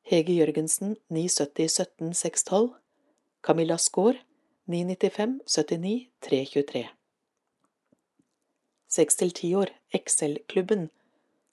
[0.09, 2.73] Hege Jørgensen 970 17 612
[3.43, 4.21] Camilla Skaar
[4.65, 6.89] 995 79 323
[8.87, 10.85] Seks til ti år Excel-klubben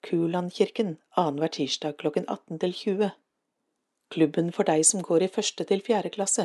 [0.06, 3.08] Kulandkirken annenhver tirsdag klokken 18 til 20.
[4.14, 6.44] Klubben for deg som går i første til fjerde klasse.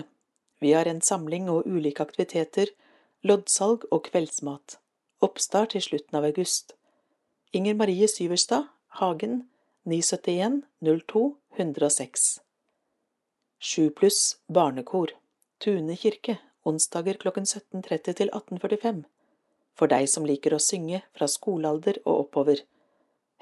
[0.65, 2.71] Vi har en samling og ulike aktiviteter,
[3.21, 4.79] loddsalg og kveldsmat.
[5.21, 6.73] Oppstart i slutten av august.
[7.53, 8.65] Inger Marie Syverstad,
[8.97, 9.43] Hagen,
[9.85, 11.23] 971 02
[11.59, 12.25] 106.
[13.61, 15.13] Sju pluss barnekor.
[15.59, 16.37] Tune kirke,
[16.67, 19.03] onsdager klokken 17.30 til 18.45.
[19.75, 22.63] For deg som liker å synge fra skolealder og oppover.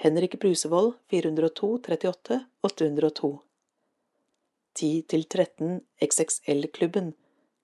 [0.02, 3.34] Henrik Brusevold 402 38 802
[4.73, 7.12] 10–13 XXL-klubben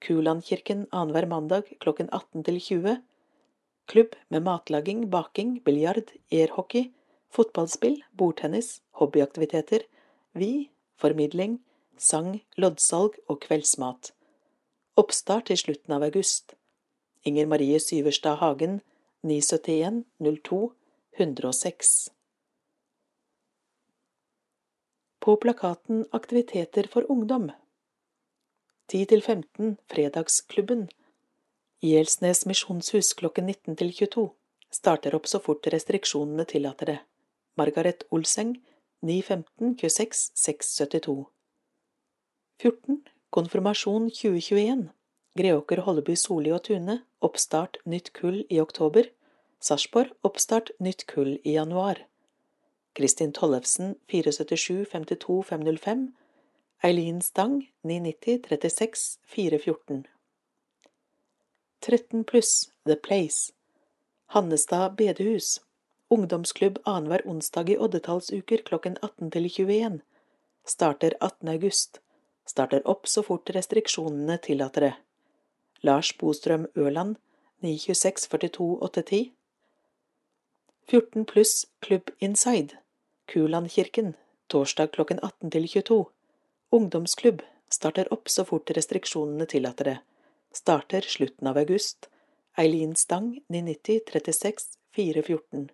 [0.05, 2.99] Kulandkirken annenhver mandag klokken 18 til 20
[3.89, 6.91] Klubb med matlaging, baking, biljard, airhockey,
[7.33, 9.87] fotballspill, bordtennis, hobbyaktiviteter,
[10.37, 10.69] vi,
[11.01, 11.57] formidling,
[11.97, 14.11] sang, loddsalg og kveldsmat.
[14.99, 16.55] Oppstart i slutten av august.
[17.23, 18.79] Inger Marie Syverstad Hagen
[19.21, 20.03] 971
[20.43, 20.71] 02
[21.17, 22.09] 106
[25.19, 27.51] på plakaten Aktiviteter for ungdom.
[28.91, 30.89] 10–15 Fredagsklubben.
[31.79, 34.25] Gjelsnes misjonshus klokken 19 til 22.
[34.71, 36.97] Starter opp så fort restriksjonene tillater det.
[37.55, 38.57] Margaret Olseng
[38.99, 41.25] 915 26 672.
[42.59, 42.99] 14.
[43.29, 44.89] Konfirmasjon 2021.
[45.37, 46.95] Greåker, Holleby, Soli og Tune.
[47.21, 49.11] Oppstart nytt kull i oktober.
[49.61, 50.15] Sarpsborg.
[50.25, 52.01] Oppstart nytt kull i januar.
[52.97, 56.11] Kristin Tollefsen 477 52 505
[56.83, 60.07] Eileen Stang 990 36 414
[61.79, 63.53] 13 pluss The Place
[64.25, 65.61] Hannestad bedehus
[66.07, 70.01] Ungdomsklubb annenhver onsdag i oddetallsuker klokken 18 til 21
[70.65, 71.49] starter 18.
[71.49, 72.01] august,
[72.49, 74.93] starter opp så fort restriksjonene tillater det.
[75.85, 77.15] Lars Bostrøm Ørland
[77.63, 79.31] 926 42 810
[80.89, 82.79] 14 pluss Klubb Inside
[83.29, 84.15] Kulandkirken
[84.49, 85.99] torsdag klokken 18 til 22
[86.75, 89.97] Ungdomsklubb starter opp så fort restriksjonene tillater det.
[90.53, 92.09] Starter slutten av august.
[92.57, 95.69] Eileen Stang 990 36 414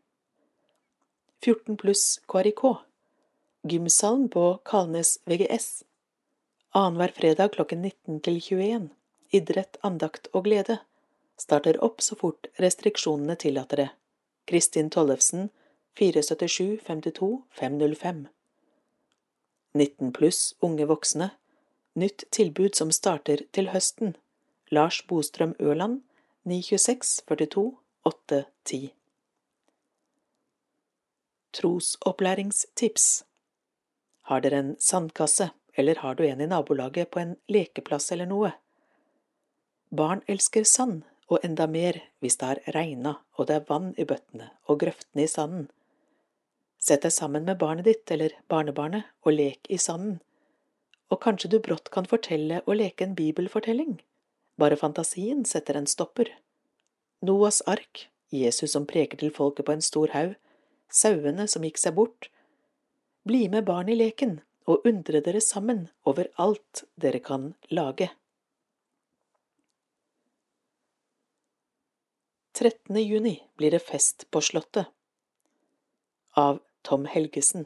[1.41, 2.63] 14 pluss KRIK
[3.63, 5.83] Gymsalen på Kalnes VGS
[6.77, 8.89] Annenhver fredag klokken 19 til 21
[9.31, 10.81] idrett, andakt og glede,
[11.39, 13.87] starter opp så fort restriksjonene tillater det.
[14.51, 15.47] Kristin Tollefsen
[15.95, 17.29] 477 52
[17.61, 18.27] 505
[19.71, 21.29] 19 pluss unge voksne.
[21.95, 24.17] Nytt tilbud som starter til høsten.
[24.67, 26.01] Lars Bostrøm Ørland
[26.43, 27.69] 926 42
[28.03, 28.93] 810
[31.55, 33.23] Trosopplæringstips.
[34.27, 38.51] Har dere en sandkasse, eller har du en i nabolaget på en lekeplass eller noe?
[39.89, 44.05] Barn elsker sand, og enda mer hvis det har regna og det er vann i
[44.05, 45.67] bøttene og grøftene i sanden.
[46.77, 50.19] Sett deg sammen med barnet ditt eller barnebarnet og lek i sanden.
[51.09, 53.97] Og kanskje du brått kan fortelle og leke en bibelfortelling.
[54.61, 56.29] Bare fantasien setter en stopper.
[57.25, 60.35] Noas ark, Jesus som preker til folket på en stor haug,
[60.89, 62.29] sauene som gikk seg bort.
[63.25, 68.09] Bli med barn i leken og undre dere sammen over alt dere kan lage.
[72.55, 72.95] 13.
[73.03, 74.87] juni blir det fest på Slottet.
[76.39, 77.65] Av Tom Helgesen.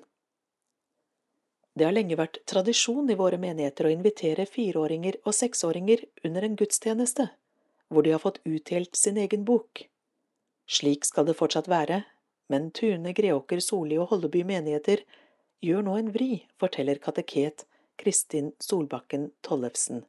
[1.77, 6.57] Det har lenge vært tradisjon i våre menigheter å invitere fireåringer og seksåringer under en
[6.57, 7.27] gudstjeneste,
[7.87, 9.85] hvor de har fått utdelt sin egen bok.
[10.69, 12.03] Slik skal det fortsatt være,
[12.49, 15.05] men Tune, Greåker, Soli og Holleby menigheter
[15.65, 17.65] gjør nå en vri, forteller kateket
[17.99, 20.05] Kristin Solbakken Tollefsen.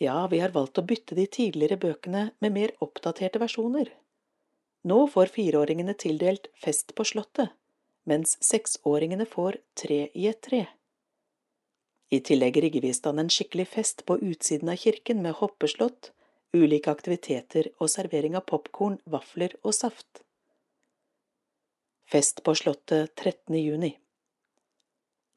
[0.00, 3.90] Ja, vi har valgt å bytte de tidligere bøkene med mer oppdaterte versjoner.
[4.88, 7.52] Nå får fireåringene tildelt Fest på Slottet,
[8.08, 10.62] mens seksåringene får Tre i et tre.
[12.10, 16.10] I tillegg rigger vi i stand en skikkelig fest på utsiden av kirken med hoppeslott,
[16.56, 20.24] ulike aktiviteter og servering av popkorn, vafler og saft.
[22.12, 23.54] Fest på Slottet 13.
[23.54, 23.98] juni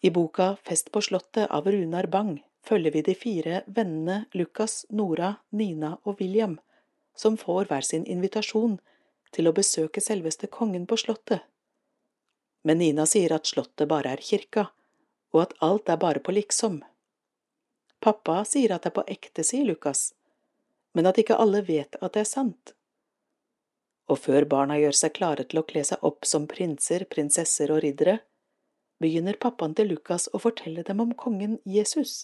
[0.02, 5.36] I boka Fest på Slottet av Runar Bang følger vi de fire vennene Lukas, Nora,
[5.50, 6.56] Nina og William,
[7.16, 8.80] som får hver sin invitasjon
[9.38, 11.46] til å besøke selveste kongen på slottet.
[12.66, 14.72] Men Nina sier at slottet bare er kirka,
[15.30, 16.82] og at alt er bare på liksom.
[18.02, 20.16] Pappa sier at det er på ekte, sier Lukas,
[20.98, 22.74] men at ikke alle vet at det er sant.
[24.12, 27.84] Og før barna gjør seg klare til å kle seg opp som prinser, prinsesser og
[27.86, 28.20] riddere,
[29.04, 32.24] begynner pappaen til Lukas å fortelle dem om kongen Jesus.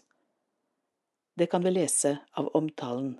[1.40, 3.18] Det kan vi lese av omtalen.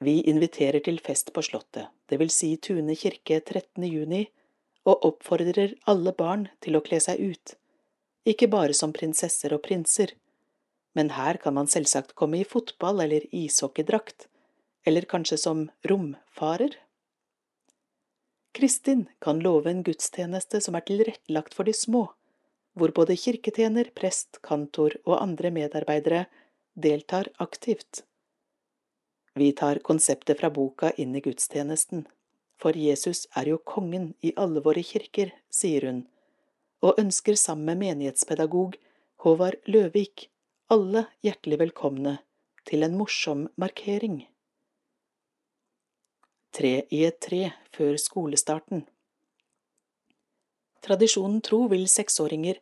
[0.00, 3.84] Vi inviterer til fest på Slottet, det vil si Tune kirke 13.
[3.84, 4.26] juni,
[4.88, 7.54] og oppfordrer alle barn til å kle seg ut,
[8.24, 10.14] ikke bare som prinsesser og prinser,
[10.96, 14.26] men her kan man selvsagt komme i fotball- eller ishockeydrakt,
[14.86, 16.76] eller kanskje som romfarer.
[18.52, 22.06] Kristin kan love en gudstjeneste som er tilrettelagt for de små,
[22.74, 26.24] hvor både kirketjener, prest, kantor og andre medarbeidere
[26.74, 28.02] deltar aktivt.
[29.34, 32.06] Vi tar konseptet fra boka inn i gudstjenesten,
[32.60, 36.02] for Jesus er jo kongen i alle våre kirker, sier hun,
[36.82, 38.76] og ønsker sammen med menighetspedagog
[39.22, 40.30] Håvard Løvik
[40.70, 42.18] alle hjertelig velkomne
[42.68, 44.20] til en morsom markering.
[46.50, 48.80] Tre i et tre før skolestarten
[50.82, 52.58] Tradisjonen tro vil seksåringer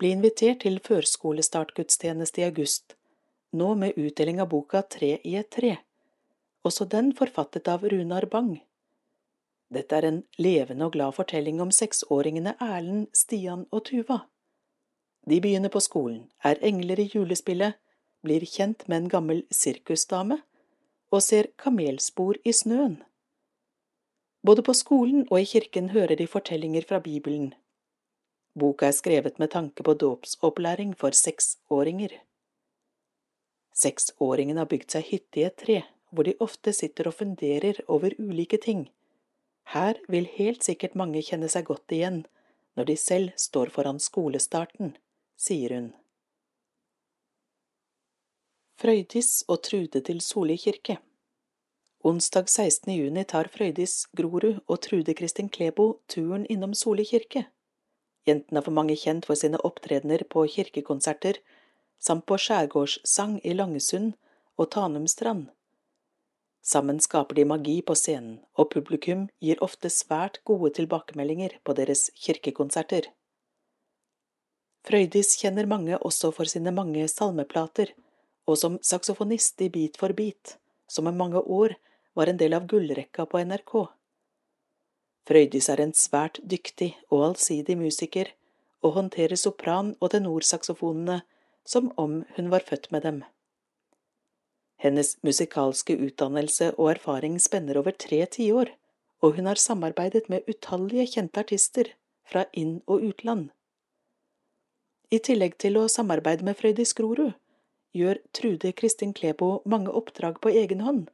[0.00, 2.96] bli invitert til førskolestartgudstjeneste i august,
[3.56, 5.72] nå med utdeling av boka Tre i et tre,
[6.68, 8.58] også den forfattet av Runar Bang.
[9.72, 14.26] Dette er en levende og glad fortelling om seksåringene Erlend, Stian og Tuva.
[15.24, 17.80] De begynner på skolen, er engler i julespillet,
[18.20, 20.42] blir kjent med en gammel sirkusdame
[21.08, 23.00] og ser kamelspor i snøen.
[24.42, 27.52] Både på skolen og i kirken hører de fortellinger fra Bibelen.
[28.56, 32.14] Boka er skrevet med tanke på dåpsopplæring for seksåringer.
[33.76, 38.16] Seksåringene har bygd seg hytte i et tre, hvor de ofte sitter og funderer over
[38.18, 38.88] ulike ting.
[39.74, 42.24] Her vil helt sikkert mange kjenne seg godt igjen
[42.78, 44.96] når de selv står foran skolestarten,
[45.36, 45.92] sier hun.
[48.80, 50.96] Frøydis og Trude til Soli kirke
[52.02, 52.94] Onsdag 16.
[52.94, 57.42] juni tar Frøydis Grorud og Trude Kristin Klebo turen innom Soli kirke.
[58.24, 61.36] Jentene er for mange kjent for sine opptredener på kirkekonserter
[62.00, 64.14] samt på skjærgårdssang i Langesund
[64.56, 65.50] og Tanumstrand.
[66.64, 72.06] Sammen skaper de magi på scenen, og publikum gir ofte svært gode tilbakemeldinger på deres
[72.16, 73.10] kirkekonserter.
[74.88, 77.92] Frøydis kjenner mange også for sine mange salmeplater,
[78.48, 80.56] og som saksofonist i Beat for beat,
[80.88, 81.76] som i mange år
[82.20, 83.74] var en del av gullrekka på NRK.
[85.24, 88.28] Frøydis er en svært dyktig og allsidig musiker,
[88.84, 91.22] og håndterer sopran- og tenorsaksofonene
[91.64, 93.22] som om hun var født med dem.
[94.84, 98.72] Hennes musikalske utdannelse og erfaring spenner over tre tiår,
[99.20, 101.92] og hun har samarbeidet med utallige kjente artister
[102.24, 103.48] fra inn- og utland.
[105.10, 107.32] I tillegg til å samarbeide med Frøydis Grorud,
[107.96, 111.08] gjør Trude Kristin Klebo mange oppdrag på egen hånd,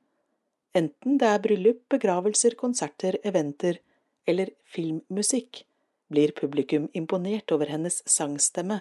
[0.74, 3.78] enten det er bryllup, begravelser, konserter, eventer
[4.26, 5.64] eller filmmusikk,
[6.10, 8.80] blir publikum imponert over hennes sangstemme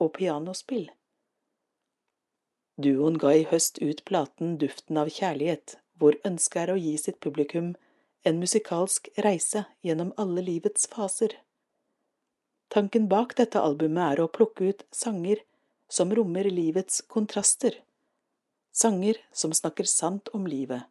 [0.00, 0.90] og pianospill.
[2.76, 7.20] Duoen ga i høst ut platen Duften av kjærlighet, hvor ønsket er å gi sitt
[7.24, 7.72] publikum
[8.26, 11.38] en musikalsk reise gjennom alle livets faser.
[12.68, 15.40] Tanken bak dette albumet er å plukke ut sanger
[15.88, 17.78] som rommer livets kontraster,
[18.74, 20.82] sanger som snakker sant om livet,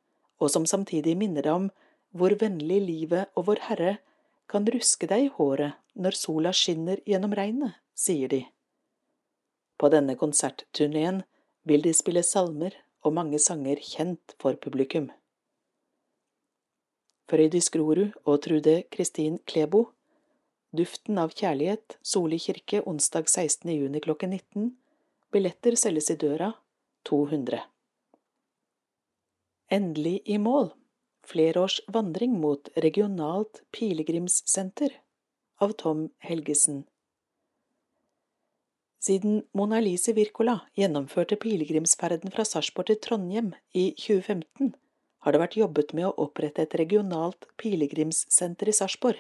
[0.41, 1.69] og som samtidig minner deg om
[2.15, 3.97] hvor vennlig livet og Vår Herre
[4.51, 8.43] kan ruske deg i håret når sola skinner gjennom regnet, sier de.
[9.79, 11.23] På denne konsertturneen
[11.67, 12.75] vil de spille salmer
[13.05, 15.09] og mange sanger kjent for publikum.
[17.25, 19.87] Frøydis Grorud og Trude Kristin Klebo
[20.75, 23.69] Duften av kjærlighet, Soli kirke, onsdag 16.
[23.71, 24.73] juni klokken 19.
[25.31, 26.51] Billetter selges i døra,
[27.07, 27.61] 200.
[29.75, 30.69] Endelig i mål
[31.27, 34.93] flerårs vandring mot regionalt pilegrimssenter
[35.59, 36.83] av Tom Helgesen.
[39.05, 44.71] Siden Mona Lise Wirkola gjennomførte pilegrimsferden fra Sarpsborg til Trondheim i 2015,
[45.25, 49.19] har det vært jobbet med å opprette et regionalt pilegrimssenter i Sarpsborg.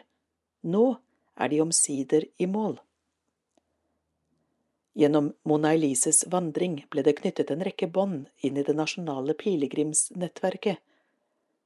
[0.63, 0.85] Nå
[1.35, 2.79] er de omsider i mål.
[4.95, 10.79] Gjennom Mona Elises vandring ble det knyttet en rekke bånd inn i det nasjonale pilegrimsnettverket,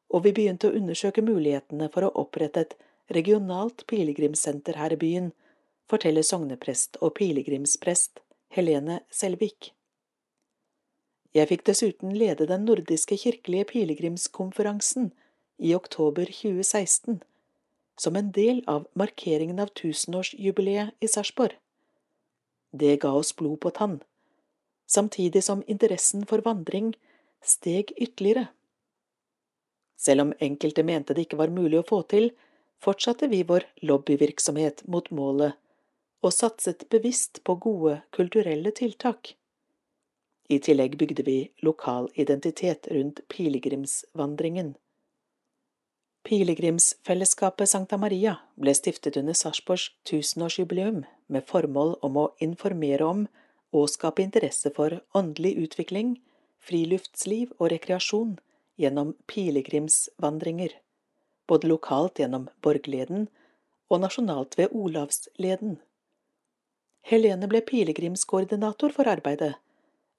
[0.10, 2.74] og vi begynte å undersøke mulighetene for å opprette et
[3.14, 5.30] regionalt pilegrimssenter her i byen,
[5.90, 8.24] forteller sogneprest og pilegrimsprest
[8.58, 9.76] Helene Selvik.
[11.38, 15.12] Jeg fikk dessuten lede den nordiske kirkelige pilegrimskonferansen
[15.62, 17.22] i oktober 2016,
[18.00, 21.54] som en del av markeringen av tusenårsjubileet i Sarpsborg.
[22.72, 24.00] Det ga oss blod på tann,
[24.88, 26.94] samtidig som interessen for vandring
[27.42, 28.48] steg ytterligere.
[30.00, 32.30] Selv om enkelte mente det ikke var mulig å få til,
[32.80, 35.58] fortsatte vi vår lobbyvirksomhet mot målet
[36.24, 39.34] og satset bevisst på gode kulturelle tiltak.
[40.50, 44.74] I tillegg bygde vi lokal identitet rundt pilegrimsvandringen.
[46.30, 51.00] Pilegrimsfellesskapet Sankta Maria ble stiftet under Sarpsborgs tusenårsjubileum
[51.34, 53.24] med formål om å informere om
[53.74, 56.12] og skape interesse for åndelig utvikling,
[56.62, 58.38] friluftsliv og rekreasjon
[58.78, 60.78] gjennom pilegrimsvandringer,
[61.50, 63.26] både lokalt gjennom Borgleden
[63.90, 65.80] og nasjonalt ved Olavsleden.
[67.10, 69.56] Helene ble pilegrimskoordinator for arbeidet,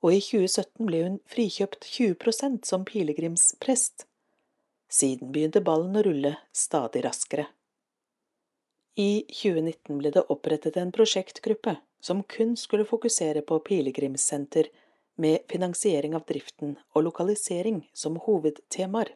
[0.02, 4.09] og i 2017 ble hun frikjøpt 20% som pilegrimsprest.
[4.90, 7.46] Siden begynte ballen å rulle stadig raskere.
[8.98, 14.68] I 2019 ble det opprettet en prosjektgruppe som kun skulle fokusere på pilegrimssenter
[15.20, 19.14] med finansiering av driften og lokalisering som hovedtemaer.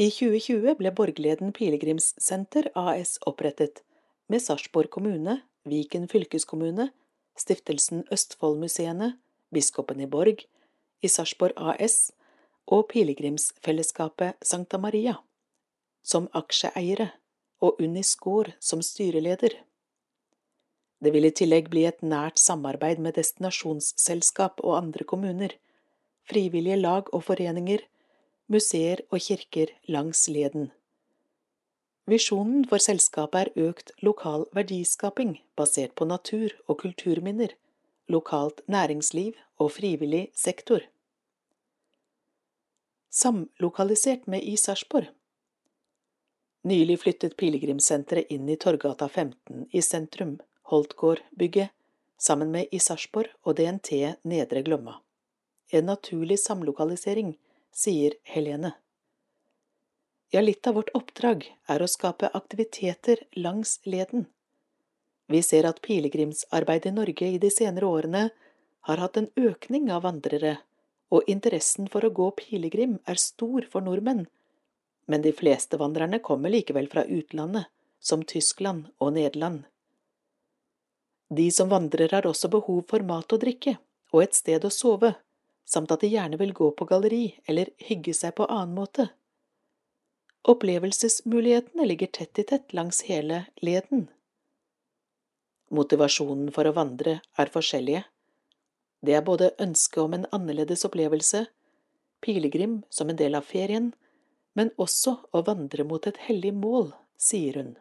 [0.00, 3.84] I 2020 ble Borgleden pilegrimssenter AS opprettet,
[4.26, 6.88] med Sarpsborg kommune, Viken fylkeskommune,
[7.38, 9.12] Stiftelsen Østfoldmuseene,
[9.54, 10.42] Biskopen i Borg,
[11.04, 12.10] i Sarpsborg AS
[12.66, 15.18] og Pilegrimsfellesskapet Sankta Maria,
[16.02, 17.10] som aksjeeiere,
[17.64, 19.54] og Unni Skaar som styreleder.
[21.00, 25.56] Det vil i tillegg bli et nært samarbeid med destinasjonsselskap og andre kommuner,
[26.28, 27.84] frivillige lag og foreninger,
[28.52, 30.70] museer og kirker langs leden.
[32.08, 37.54] Visjonen for selskapet er økt lokal verdiskaping basert på natur- og kulturminner,
[38.08, 40.84] lokalt næringsliv og frivillig sektor.
[43.16, 45.06] Samlokalisert med i Sarpsborg
[46.62, 51.70] Nylig flyttet pilegrimssenteret inn i Torgata 15 i sentrum, Holtgård-bygget,
[52.18, 54.96] sammen med i Sarpsborg og DNT Nedre Glomma.
[55.70, 57.36] En naturlig samlokalisering,
[57.70, 58.74] sier Helene.
[60.34, 64.26] Ja, litt av vårt oppdrag er å skape aktiviteter langs leden.
[65.30, 68.28] Vi ser at pilegrimsarbeidet i Norge i de senere årene
[68.90, 70.58] har hatt en økning av vandrere,
[71.12, 74.26] og interessen for å gå pilegrim er stor for nordmenn,
[75.06, 77.68] men de fleste vandrerne kommer likevel fra utlandet,
[78.00, 79.64] som Tyskland og Nederland.
[81.28, 83.78] De som vandrer har også behov for mat og drikke,
[84.12, 85.14] og et sted å sove,
[85.64, 89.08] samt at de gjerne vil gå på galleri eller hygge seg på annen måte.
[90.44, 94.10] Opplevelsesmulighetene ligger tett i tett langs hele leden.
[95.72, 98.04] Motivasjonen for å vandre er forskjellige.
[99.04, 101.44] Det er både ønsket om en annerledes opplevelse,
[102.24, 103.90] pilegrim som en del av ferien,
[104.56, 107.74] men også å vandre mot et hellig mål, sier hun.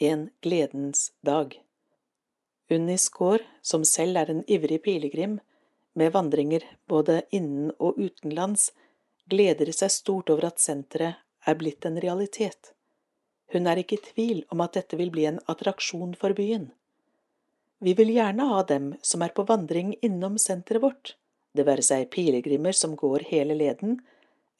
[0.00, 1.54] En gledens dag.
[2.70, 5.38] Unni Skaar, som selv er en ivrig pilegrim,
[5.98, 8.72] med vandringer både innen og utenlands,
[9.30, 12.72] gleder seg stort over at senteret er blitt en realitet.
[13.52, 16.68] Hun er ikke i tvil om at dette vil bli en attraksjon for byen.
[17.80, 21.14] Vi vil gjerne ha dem som er på vandring innom senteret vårt,
[21.54, 24.00] det være seg pilegrimer som går hele leden,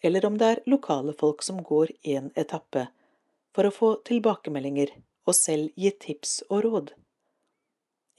[0.03, 2.87] eller om det er lokale folk som går en etappe,
[3.55, 4.93] for å få tilbakemeldinger
[5.27, 6.93] og selv gi tips og råd.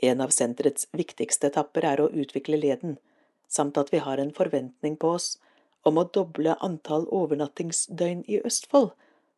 [0.03, 2.97] En av senterets viktigste etapper er å utvikle leden,
[3.47, 5.37] samt at vi har en forventning på oss
[5.87, 8.91] om å doble antall overnattingsdøgn i Østfold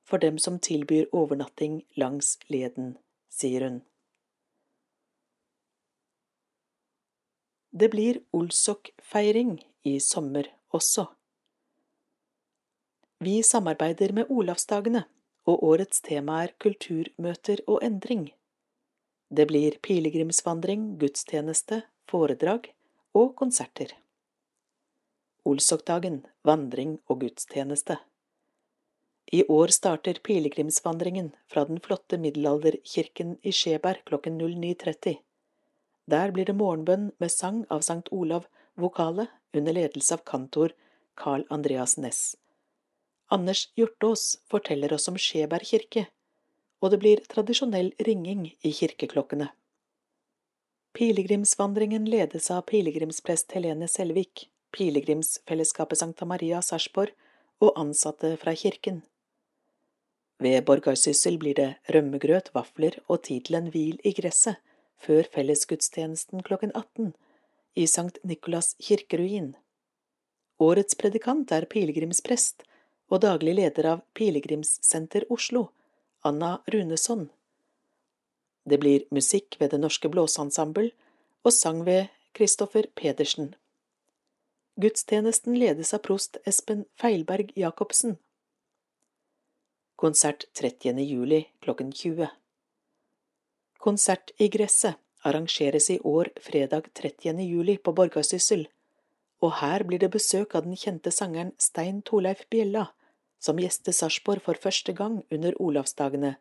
[0.09, 2.95] for dem som tilbyr overnatting langs leden,
[3.29, 3.81] sier hun.
[7.71, 9.53] Det blir Olsok-feiring
[9.83, 11.05] i sommer også.
[13.23, 15.05] Vi samarbeider med Olavsdagene,
[15.47, 18.27] og årets tema er kulturmøter og endring.
[19.31, 22.67] Det blir pilegrimsvandring, gudstjeneste, foredrag
[23.15, 23.95] og konserter.
[25.47, 28.01] Olsokdagen, vandring og gudstjeneste.
[29.31, 35.21] I år starter pilegrimsvandringen fra den flotte middelalderkirken i Skjeberg klokken 09.30.
[36.09, 38.47] Der blir det morgenbønn med sang av Sankt Olav
[38.79, 40.73] vokale under ledelse av kantor
[41.15, 42.35] Carl Andreas Næss.
[43.31, 46.07] Anders Hjortås forteller oss om Skjeberg kirke,
[46.81, 49.51] og det blir tradisjonell ringing i kirkeklokkene.
[50.97, 57.15] Pilegrimsvandringen ledes av pilegrimsprest Helene Selvik Pilegrimsfellesskapet Sankta Maria Sarpsborg
[57.63, 59.01] og ansatte fra kirken.
[60.41, 64.57] Ved Borgarsyssel blir det rømmegrøt, vafler og tid til en hvil i gresset
[65.01, 67.13] før fellesgudstjenesten klokken 18
[67.75, 69.53] i Sankt Nikolas kirkeruin.
[70.61, 72.65] Årets predikant er pilegrimsprest
[73.11, 75.69] og daglig leder av Pilegrimssenter Oslo,
[76.23, 77.29] Anna Runesson.
[78.63, 80.91] Det blir musikk ved Det Norske Blåseensemble
[81.43, 83.55] og sang ved Kristoffer Pedersen.
[84.79, 88.19] Gudstjenesten ledes av prost Espen Feilberg Jacobsen.
[89.99, 91.01] Konsert 30.
[91.03, 92.29] juli klokken 20
[93.81, 97.39] Konsert i gresset arrangeres i år fredag 30.
[97.41, 98.67] juli på Borgarsyssel,
[99.41, 102.91] og her blir det besøk av den kjente sangeren Stein Torleif Bjella,
[103.41, 106.35] som gjester Sarpsborg for første gang under Olavsdagene,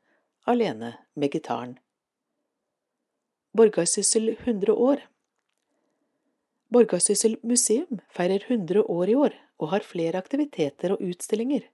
[0.44, 1.78] alene med gitaren.
[3.56, 5.06] Borgarsyssel 100 år
[6.68, 11.64] Borgarsyssel museum feirer 100 år i år og har flere aktiviteter og utstillinger.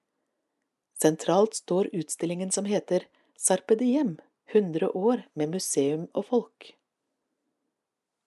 [0.95, 4.15] Sentralt står utstillingen som heter Sarpe Diem
[4.53, 6.69] 100 år med museum og folk.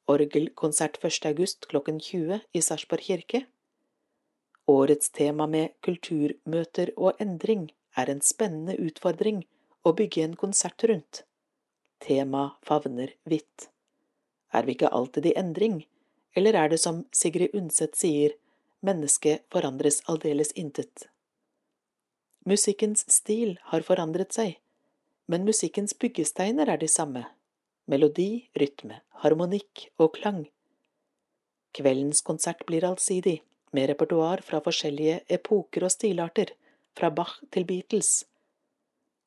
[0.10, 1.26] Orgelkonsert 1.
[1.30, 3.46] august klokken 20 i Sarpsborg kirke.
[4.68, 9.46] Årets tema med kulturmøter og endring er en spennende utfordring
[9.88, 11.24] å bygge en konsert rundt.
[12.04, 13.70] Tema favner vidt.
[14.52, 15.86] Er vi ikke alltid i endring,
[16.36, 18.36] eller er det som Sigrid Undset sier,
[18.84, 21.08] mennesket forandres aldeles intet?
[22.50, 24.58] Musikkens stil har forandret seg,
[25.30, 27.22] men musikkens byggesteiner er de samme,
[27.90, 30.48] melodi, rytme, harmonikk og klang.
[31.78, 33.40] Kveldens konsert blir allsidig,
[33.72, 36.56] med repertoar fra forskjellige epoker og stilarter,
[36.98, 38.24] fra Bach til Beatles.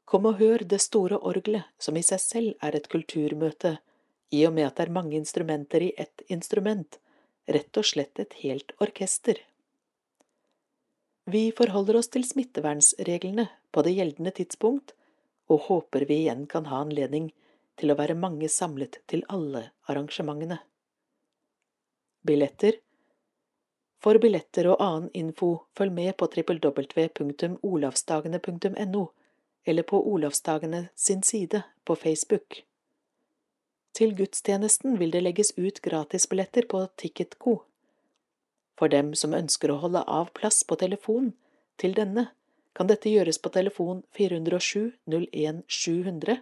[0.04, 3.76] Kom og hør det store orgelet, som i seg selv er et kulturmøte,
[4.34, 6.98] i og med at det er mange instrumenter i ett instrument,
[7.46, 9.38] rett og slett et helt orkester.
[11.30, 14.96] Vi forholder oss til smittevernsreglene på det gjeldende tidspunkt,
[15.52, 17.26] og håper vi igjen kan ha anledning
[17.80, 20.58] til å være mange samlet til alle arrangementene.
[22.26, 22.74] Billetter
[24.02, 29.04] For billetter og annen info, følg med på www.olavsdagene.no
[29.64, 32.64] eller på Olavsdagene sin side på Facebook.
[33.92, 37.62] Til gudstjenesten vil det legges ut gratisbilletter på Ticketco.
[38.78, 41.32] For dem som ønsker å holde av plass på telefon
[41.78, 42.30] til denne,
[42.74, 46.40] kan dette gjøres på telefon 407 01 700.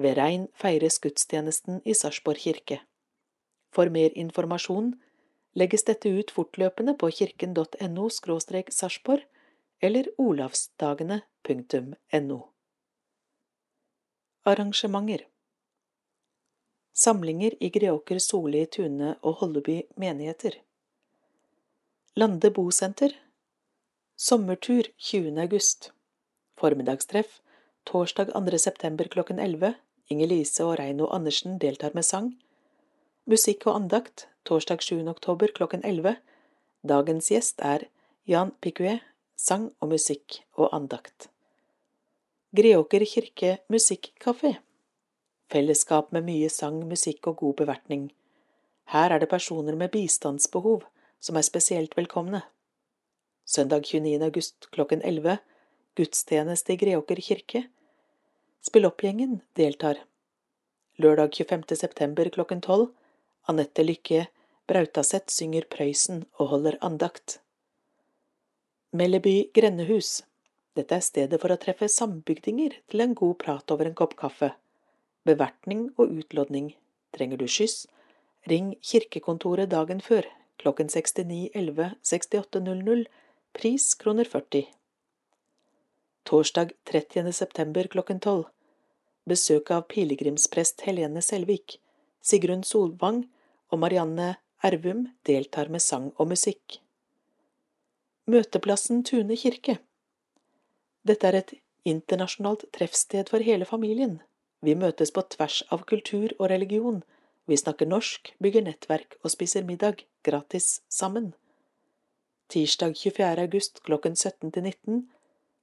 [0.00, 2.80] Ved regn feires gudstjenesten i Sarpsborg kirke.
[3.74, 4.94] For mer informasjon
[5.58, 9.22] legges dette ut fortløpende på kirken.no sarpsborg
[9.82, 12.40] eller olavsdagene.no.
[14.44, 15.26] Arrangementer
[16.92, 20.50] Samlinger i Greåker, Soli, Tune og Holleby menigheter.
[22.16, 23.29] Lande bosenter
[24.20, 25.38] Sommertur 20.
[25.40, 25.92] august
[26.60, 27.38] Formiddagstreff
[27.84, 28.58] torsdag 2.
[28.58, 29.70] september klokken 11
[30.12, 32.28] Inger-Lise og Reino Andersen deltar med sang.
[33.24, 35.08] Musikk og andakt torsdag 7.
[35.08, 36.18] oktober klokken 11.
[36.84, 37.86] Dagens gjest er
[38.28, 39.00] Jan Piquet,
[39.40, 41.30] sang og musikk og andakt.
[42.52, 44.58] Greåker kirke musikkafé
[45.48, 48.10] Fellesskap med mye sang, musikk og god bevertning.
[48.92, 50.84] Her er det personer med bistandsbehov
[51.24, 52.44] som er spesielt velkomne.
[53.50, 54.22] Søndag 29.
[54.22, 55.38] august klokken 11
[55.98, 57.64] gudstjeneste i Greåker kirke.
[58.62, 59.96] Spilloppgjengen deltar.
[61.02, 61.64] Lørdag 25.
[61.76, 62.84] september klokken 12
[63.50, 64.28] Anette Lykke
[64.70, 67.40] Brautaset synger Prøysen og holder andakt.
[68.94, 70.20] Melleby grendehus
[70.78, 74.52] Dette er stedet for å treffe sambygdinger til en god prat over en kopp kaffe.
[75.26, 76.76] Bevertning og utlodning.
[77.10, 77.88] Trenger du skyss?
[78.46, 80.30] Ring kirkekontoret dagen før
[80.62, 83.10] klokken 69 11 68 00
[83.52, 84.66] Pris kroner 40.
[86.22, 87.32] Torsdag 30.
[87.32, 88.44] september klokken 12.
[89.24, 91.80] Besøk av pilegrimsprest Helene Selvik.
[92.22, 93.24] Sigrun Solvang
[93.68, 96.78] og Marianne Ervum deltar med sang og musikk.
[98.30, 99.80] Møteplassen Tune kirke
[101.02, 104.20] Dette er et internasjonalt treffsted for hele familien.
[104.62, 107.02] Vi møtes på tvers av kultur og religion.
[107.50, 111.32] Vi snakker norsk, bygger nettverk og spiser middag, gratis, sammen
[112.50, 113.42] tirsdag 24.
[113.44, 115.02] august klokken 17 til 19,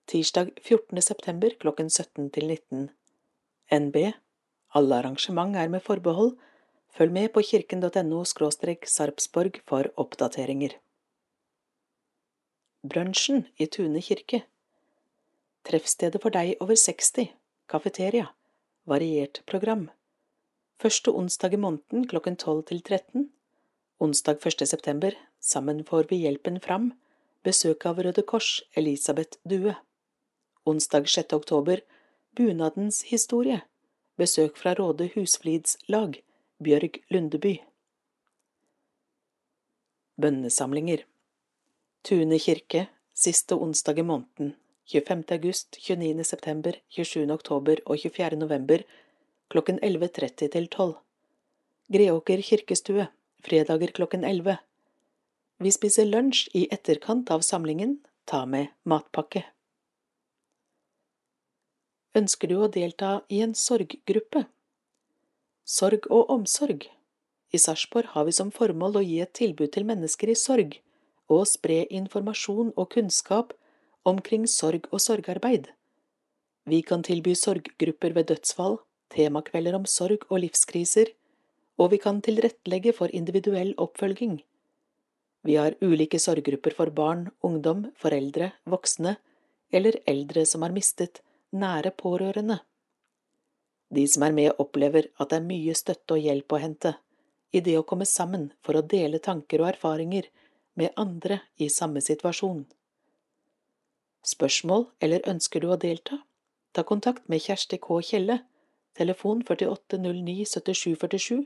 [0.07, 1.01] tirsdag 14.
[1.03, 2.85] september klokken 17 til 19.
[3.75, 3.95] NB
[4.73, 6.37] Alle arrangement er med forbehold.
[6.95, 10.77] Følg med på kirken.no sarpsborg for oppdateringer.
[12.87, 14.45] Brunsjen i Tune kirke
[15.67, 17.33] Treffstedet for deg over 60,
[17.67, 18.29] kafeteria,
[18.85, 19.89] variert program.
[20.79, 23.29] Første onsdag i måneden klokken 12 til 13,
[23.99, 24.67] onsdag 1.
[24.67, 26.91] september Sammen får vi hjelpen fram.
[27.43, 29.75] Besøk av Røde Kors, Elisabeth Due.
[30.65, 31.33] Onsdag 6.
[31.33, 31.81] oktober
[32.35, 33.61] Bunadens historie.
[34.17, 36.21] Besøk fra Råde husflidslag,
[36.63, 37.57] Bjørg Lundeby.
[40.17, 41.03] Bønnesamlinger
[42.07, 44.55] Tune kirke, siste onsdag i måneden,
[44.89, 45.23] 25.
[45.35, 46.23] august, 29.
[46.23, 47.27] september, 27.
[47.33, 48.39] oktober og 24.
[48.39, 48.83] november
[49.51, 50.95] klokken 11.30 til 12.
[51.93, 53.07] Greåker kirkestue,
[53.43, 54.57] fredager klokken 11.
[55.57, 57.97] Vi spiser lunsj i etterkant av samlingen,
[58.29, 59.41] ta med matpakke.
[62.17, 64.43] Ønsker du å delta i en sorggruppe?
[65.65, 66.85] Sorg og omsorg.
[67.49, 70.77] I Sarpsborg har vi som formål å gi et tilbud til mennesker i sorg,
[71.27, 73.53] og spre informasjon og kunnskap
[74.07, 75.71] omkring sorg og sorgarbeid.
[76.67, 78.77] Vi kan tilby sorggrupper ved dødsfall,
[79.13, 81.13] temakvelder om sorg og livskriser,
[81.81, 84.41] og vi kan tilrettelegge for individuell oppfølging.
[85.41, 89.15] Vi har ulike sorggrupper for barn, ungdom, foreldre, voksne
[89.71, 91.21] eller eldre som har mistet
[91.51, 92.59] nære pårørende.
[93.89, 96.95] De som er med, opplever at det er mye støtte og hjelp å hente
[97.55, 100.27] i det å komme sammen for å dele tanker og erfaringer
[100.77, 102.65] med andre i samme situasjon.
[104.27, 106.19] Spørsmål eller ønsker du å delta?
[106.75, 108.01] Ta kontakt med Kjersti K.
[108.03, 108.41] Kjelle,
[108.97, 111.45] telefon 4809 7747,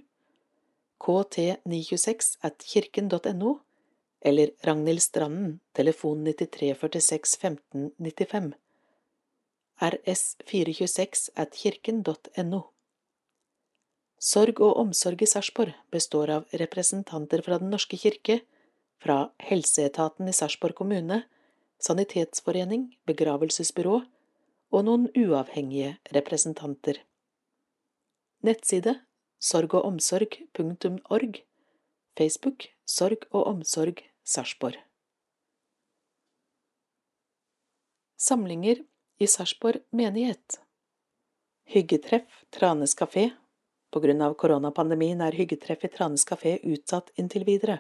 [1.02, 3.60] kt926 at kirken.no
[4.22, 8.54] eller Ragnhild Stranden, telefon 9346 1595,
[9.82, 12.62] rs426 at kirken.no.
[14.22, 18.44] Sorg og omsorg i Sarpsborg består av representanter fra Den norske kirke,
[19.02, 21.24] fra Helseetaten i Sarpsborg kommune,
[21.82, 24.04] Sanitetsforening, begravelsesbyrå
[24.72, 27.02] og noen uavhengige representanter.
[28.46, 29.00] Nettside
[29.42, 31.42] sorgogomsorg.org
[32.18, 34.76] Facebook Sorg og omsorg Sarpsborg.
[38.18, 38.84] Samlinger
[39.18, 40.62] i Sarpsborg menighet
[41.66, 43.30] Hyggetreff Tranes kafé
[43.90, 47.80] På grunn av koronapandemien er hyggetreff i Tranes kafé utsatt inntil videre.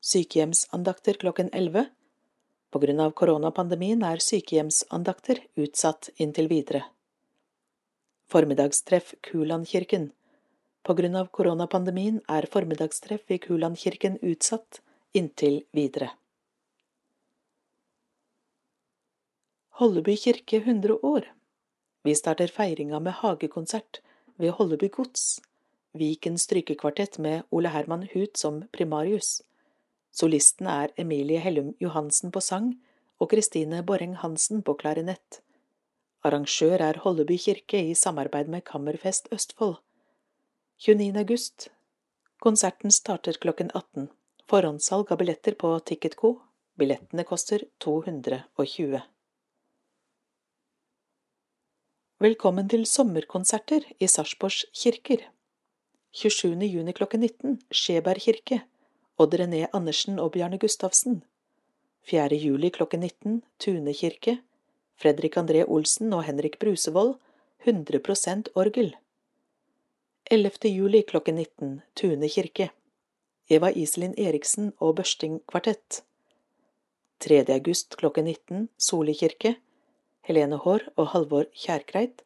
[0.00, 1.84] Sykehjemsandakter klokken 11
[2.70, 6.86] På grunn av koronapandemien er sykehjemsandakter utsatt inntil videre.
[8.32, 10.12] Formiddagstreff Kulandkirken
[10.82, 14.80] På grunn av koronapandemien er formiddagstreff i Kulandkirken utsatt
[15.12, 16.10] inntil videre.
[19.80, 21.32] Holleby kirke 100 år
[22.02, 24.00] Vi starter feiringa med hagekonsert
[24.36, 25.40] ved Holleby gods,
[25.92, 29.42] Viken strykekvartett med Ole Herman Huth som primarius.
[30.12, 32.76] Solistene er Emilie Hellum Johansen på sang
[33.18, 35.40] og Kristine Borreng Hansen på klarinett.
[36.22, 39.76] Arrangør er Holleby kirke i samarbeid med Kammerfest Østfold.
[40.78, 41.18] 29.
[41.18, 41.68] august.
[42.40, 44.08] Konserten starter klokken 18.
[44.50, 46.40] Forhåndssalg av billetter på Ticketco.
[46.74, 49.00] Billettene koster 220.
[52.18, 55.22] Velkommen til sommerkonserter i Sarpsborgs kirker.
[56.18, 56.56] 27.
[56.66, 58.58] juni klokken 19 Skjeberg kirke
[59.22, 61.20] Odd René Andersen og Bjarne Gustavsen.
[62.10, 62.34] 4.
[62.34, 64.40] juli klokken 19 Tune kirke
[64.98, 67.20] Fredrik André Olsen og Henrik Brusevold
[67.70, 68.96] 100% orgel.
[70.26, 70.74] 11.
[70.74, 72.72] juli klokken 19 Tune kirke
[73.50, 76.04] Eva Iselin Eriksen og Børsting kvartett.
[77.18, 77.40] 3.
[77.50, 79.56] august klokken 19 Soli kirke
[80.28, 82.22] Helene Haarr og Halvor Kjærkreit,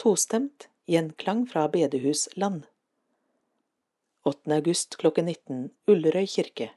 [0.00, 2.64] tostemt, gjenklang fra bedehus Land.
[4.24, 4.56] 8.
[4.56, 6.70] august klokken 19 Ullerøy kirke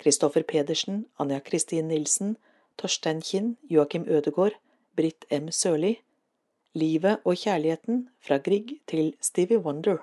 [0.00, 2.38] Kristoffer Pedersen, Anja Kristin Nilsen,
[2.80, 4.56] Torstein Kinn, Joakim Ødegård,
[4.96, 5.52] Britt M.
[5.52, 5.98] Sørli
[6.72, 10.00] Livet og kjærligheten fra Grieg til Stevie Wonder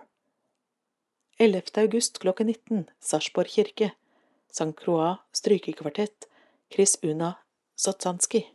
[1.43, 1.77] 11.
[1.77, 3.89] august klokken 19 Sarpsborg kirke
[4.47, 4.71] St.
[4.79, 6.27] Croix strykekvartett
[6.71, 7.33] Chris Una
[7.75, 8.45] Sotsanski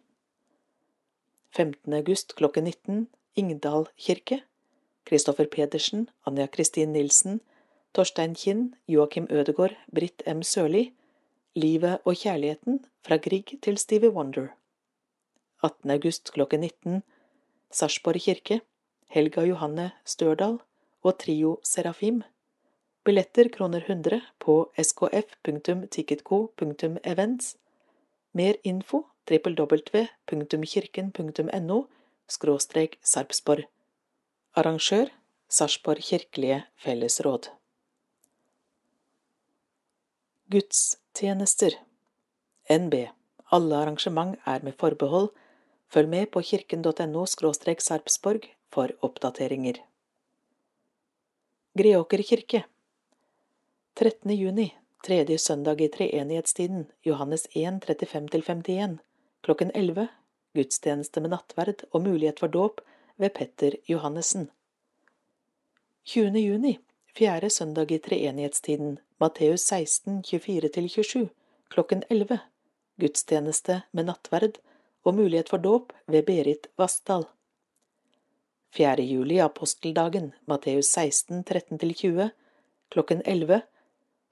[1.51, 1.93] 15.
[1.99, 3.03] august klokken 19
[3.36, 4.39] Ingdal kirke
[5.05, 7.43] Kristoffer Pedersen, Anja Kristin Nilsen,
[7.93, 10.41] Torstein Kinn, Joakim Ødegård, Britt M.
[10.41, 10.95] Sørli
[11.55, 14.49] Livet og kjærligheten fra Grieg til Stevie Wonder
[15.62, 15.91] 18.
[15.91, 17.03] august klokken 19
[17.70, 18.61] Sarpsborg kirke
[19.12, 20.61] Helga Johanne Størdal
[21.03, 22.24] og Trio Serafim
[23.09, 27.56] Billetter kroner 100 på skf.ticketco.events
[28.36, 31.78] Mer info www.kirken.no
[32.28, 33.64] skråstrek Sarpsborg.
[34.61, 35.09] Arrangør
[35.48, 37.48] Sarpsborg kirkelige fellesråd.
[40.52, 41.72] Gudstjenester.
[42.68, 43.09] NB
[43.48, 45.32] Alle arrangement er med forbehold.
[45.88, 49.80] Følg med på kirken.no skråstrek Sarpsborg for oppdateringer.
[51.72, 52.68] Greåker kirke
[53.99, 54.30] 13.
[54.30, 54.74] juni
[55.05, 58.99] Tredje søndag i treenighetstiden, Johannes 1, 35–51,
[59.40, 60.07] klokken 11,
[60.55, 62.78] gudstjeneste med nattverd og mulighet for dåp
[63.16, 64.44] ved Petter Johannessen.
[66.05, 66.38] 20.
[66.38, 66.78] juni,
[67.18, 71.26] fjerde søndag i treenighetstiden, Matteus 16, 24–27,
[71.74, 72.38] klokken 11,
[73.03, 74.61] gudstjeneste med nattverd
[75.03, 77.26] og mulighet for dåp ved Berit Vassdal.
[78.78, 79.03] 4.
[79.03, 82.30] juli, aposteldagen, Matteus 16, 13–20,
[82.94, 83.61] klokken 11,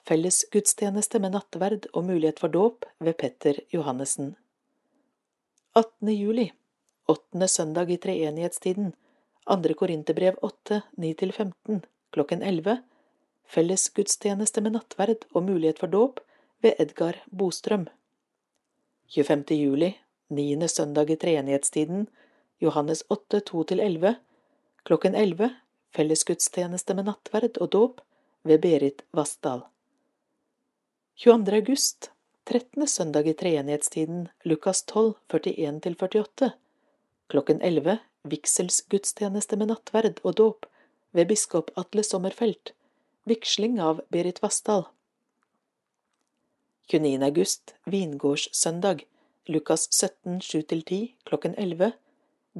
[0.06, 4.36] felles gudstjeneste med nattverd og mulighet for dåp ved Petter Johannessen.
[5.74, 6.12] 18.
[6.14, 6.52] juli,
[7.10, 8.92] åttende søndag i treenighetstiden,
[9.44, 11.82] andre Korinterbrev 8, 9–15,
[12.14, 12.78] klokken 11,
[13.50, 16.22] felles gudstjeneste med nattverd og mulighet for dåp
[16.62, 17.88] ved Edgar Bostrøm.
[19.10, 19.44] 25.
[19.58, 19.92] juli,
[20.30, 22.06] niende søndag i treenighetstiden,
[22.62, 24.14] Johannes 8, 2–11,
[24.86, 25.50] klokken 11,
[25.90, 28.04] felles gudstjeneste med nattverd og dåp
[28.46, 29.66] ved Berit Vassdal.
[31.18, 31.52] 22.
[31.56, 32.10] august,
[32.44, 32.86] 13.
[32.86, 36.50] søndag i treenighetstiden, Lukas 12, 41–48,
[37.26, 37.98] klokken 11,
[38.28, 40.68] vigselsgudstjeneste med nattverd og dåp
[41.16, 42.74] ved biskop Atle Sommerfelt,
[43.24, 44.84] vigsling av Berit Vassdal.
[46.92, 47.24] 29.
[47.24, 49.06] august, vingårdssøndag,
[49.48, 51.94] Lukas 17, 7–10, klokken 11,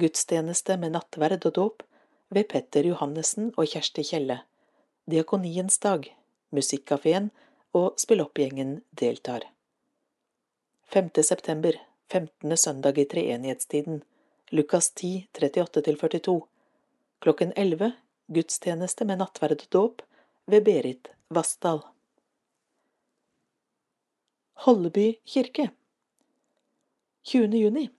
[0.01, 1.89] gudstjeneste med nattverd og dåp
[2.33, 4.41] ved Petter Johannessen og Kjersti Kjelle,
[5.05, 6.09] Diakoniens dag,
[6.49, 7.29] Musikkafeen
[7.77, 9.45] og Spilloppgjengen deltar.
[10.93, 11.09] 5.
[11.23, 11.75] september,
[12.11, 12.57] 15.
[12.57, 14.03] søndag i treenighetstiden,
[14.49, 16.41] Lukas 10, 38–42,
[17.19, 17.91] klokken 11,
[18.27, 20.05] gudstjeneste med nattverd og dåp
[20.47, 21.81] ved Berit Vassdal.
[24.63, 25.69] Holleby kirke
[27.27, 27.51] 20.
[27.59, 27.89] juni,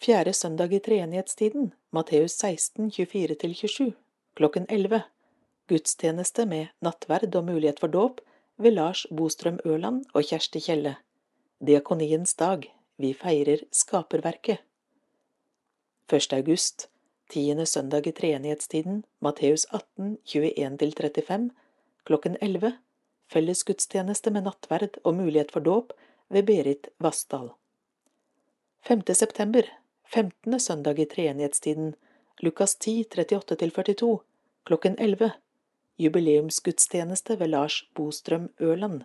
[0.00, 3.92] fjerde søndag i treenighetstiden, Matteus 16, 24–27,
[4.34, 5.02] klokken 11,
[5.68, 8.24] gudstjeneste med nattverd og mulighet for dåp
[8.60, 10.98] ved Lars Bostrøm Ørland og Kjersti Kjelle.
[11.64, 12.66] Diakoniens dag.
[13.00, 14.60] Vi feirer skaperverket.
[16.12, 16.32] 1.
[16.36, 16.88] august.
[17.32, 19.04] Tiende søndag i treenighetstiden.
[19.20, 21.48] Matteus 18, 21–35.
[22.04, 22.74] Klokken 11.
[23.32, 25.94] Fellesgudstjeneste med nattverd og mulighet for dåp
[26.28, 27.52] ved Berit Vassdal.
[28.84, 29.06] 5.
[29.14, 29.62] september.
[30.12, 30.60] 15.
[30.60, 31.94] søndag i treenighetstiden.
[32.40, 34.18] Lukas 10, 38–42.
[34.64, 35.32] Klokken 11
[36.00, 39.02] jubileumsgudstjeneste ved Lars Bostrøm Ørland.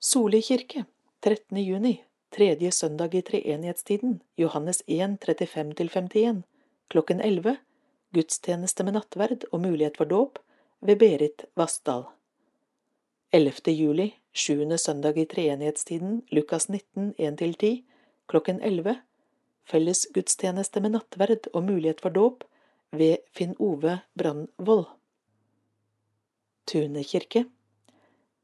[0.00, 0.84] Soli kirke,
[1.22, 1.58] 13.
[1.60, 1.92] juni,
[2.32, 6.40] tredje søndag i treenighetstiden, Johannes 1, 35–51,
[6.88, 7.56] klokken 11,
[8.16, 10.40] gudstjeneste med nattverd og mulighet for dåp
[10.80, 12.06] ved Berit Vassdal.
[13.32, 13.72] 11.
[13.76, 17.82] juli, sjuende søndag i treenighetstiden, Lukas 19, 1–10,
[18.26, 18.96] klokken 11,
[19.68, 22.48] felles gudstjeneste med nattverd og mulighet for dåp
[22.92, 24.84] ved Finn Ove Brandvold.
[26.68, 27.46] Tune kirke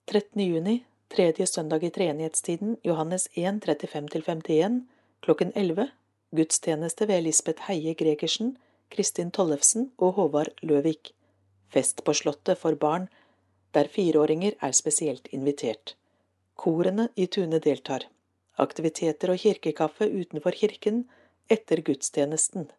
[0.09, 0.41] 13.
[0.41, 4.81] juni, tredje søndag i treenighetstiden, Johannes 1, 35–51,
[5.21, 5.91] klokken 11,
[6.31, 8.57] gudstjeneste ved Lisbeth Heie Gregersen,
[8.89, 11.13] Kristin Tollefsen og Håvard Løvik.
[11.69, 13.11] Fest på Slottet for barn,
[13.77, 15.95] der fireåringer er spesielt invitert.
[16.57, 18.09] Korene i Tune deltar.
[18.57, 21.05] Aktiviteter og kirkekaffe utenfor kirken
[21.53, 22.71] etter gudstjenesten.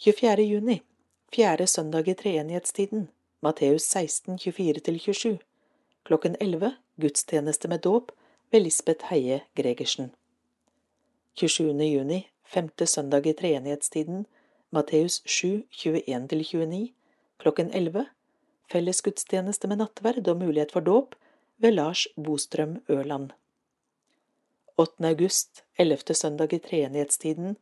[0.00, 0.42] 24.
[0.42, 0.82] juni,
[1.32, 3.08] fjerde søndag i treenighetstiden,
[3.42, 5.38] Matteus 16, 24–27,
[6.06, 8.12] klokken 11, gudstjeneste med dåp
[8.50, 10.12] ved Lisbeth Heie Gregersen.
[11.34, 11.82] 27.
[11.82, 14.26] juni, femte søndag i treenighetstiden,
[14.70, 16.92] Matteus 7, 21–29,
[17.42, 18.06] klokken 11,
[18.70, 21.18] felles gudstjeneste med nattverd og mulighet for dåp
[21.58, 23.32] ved Lars Bostrøm Ørland.
[24.76, 25.08] 8.
[25.10, 27.56] august, ellevte søndag i treenighetstiden,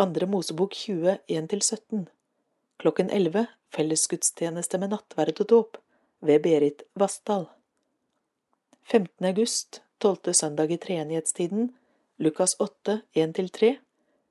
[0.00, 2.06] andre Mosebok 20, 1–17,
[2.76, 5.78] klokken 11, fellesgudstjeneste med nattverd og dåp
[6.22, 7.48] ved Berit Vassdal.
[8.86, 9.26] 15.
[9.26, 11.72] august, tolvte søndag i treenighetstiden,
[12.22, 13.72] Lukas 8, 1–3,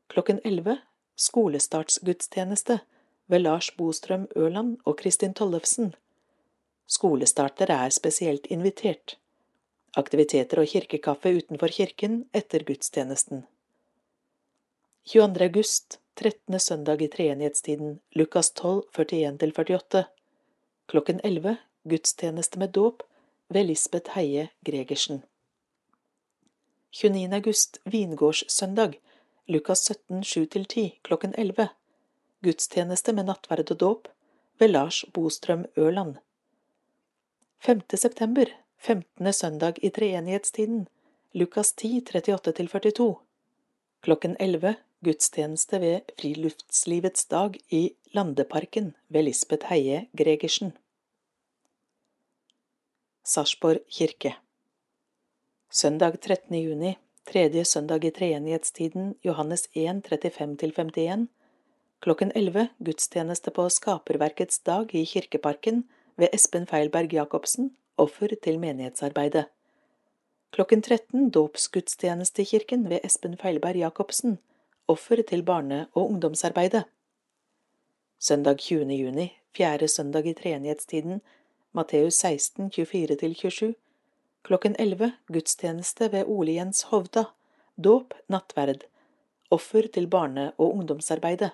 [0.08, 0.78] klokken 11,
[1.16, 2.80] skolestartsgudstjeneste
[3.28, 5.92] ved Lars Bostrøm Ørland og Kristin Tollefsen.
[6.88, 9.18] Skolestarter er spesielt invitert.
[10.00, 13.44] Aktiviteter og kirkekaffe utenfor kirken etter gudstjenesten.
[15.08, 15.44] 22.
[15.44, 16.60] august, 13.
[16.60, 20.04] søndag i treenighetstiden, Lukas 12, 41–48.
[20.86, 23.04] Klokken 11, gudstjeneste med dåp
[23.48, 25.22] ved Lisbeth Heie Gregersen.
[26.92, 27.34] 29.
[27.34, 29.00] august, vingårdssøndag,
[29.46, 31.70] Lukas 17, 7–10, klokken 11.
[32.44, 34.10] Gudstjeneste med nattverd og dåp
[34.60, 36.18] ved Lars Bostrøm Ørland.
[37.60, 37.82] 5.
[37.96, 39.34] september, 15.
[39.34, 40.88] søndag i treenighetstiden,
[41.32, 43.08] Lukas 10, 38–42.
[44.04, 44.76] Klokken 11
[45.06, 50.72] gudstjeneste ved Friluftslivets dag i Landeparken ved Lisbeth Heie Gregersen.
[53.24, 54.34] Sarpsborg kirke
[55.70, 56.56] Søndag 13.
[56.56, 56.96] juni,
[57.28, 61.28] tredje søndag i treenighetstiden, Johannes 1, 35–51,
[62.00, 65.84] klokken 11 gudstjeneste på Skaperverkets dag i Kirkeparken
[66.16, 69.46] ved Espen Feilberg Jacobsen, offer til menighetsarbeidet.
[70.52, 74.40] Klokken 13 dåpsgudstjeneste i kirken ved Espen Feilberg Jacobsen,
[74.88, 76.84] offer til barne- og ungdomsarbeidet.
[78.20, 78.94] Søndag 20.
[78.94, 81.22] juni, fjerde søndag i treenighetstiden,
[81.72, 83.74] Matteus 16, 24–27,
[84.42, 87.24] klokken 11 gudstjeneste ved Ole Jens Hovda,
[87.84, 88.84] dåp, nattverd,
[89.52, 91.52] offer til barne- og ungdomsarbeidet.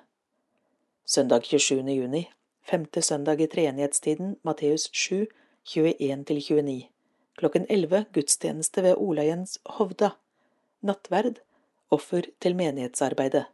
[1.05, 1.91] Søndag 27.
[1.91, 2.29] juni,
[2.61, 5.25] femte søndag i treenighetstiden, Matteus 7,
[5.65, 6.89] 21–29,
[7.36, 10.09] klokken 11 gudstjeneste ved Ola Jens Hovda,
[10.81, 11.41] nattverd,
[11.93, 13.45] offer til menighetsarbeidet.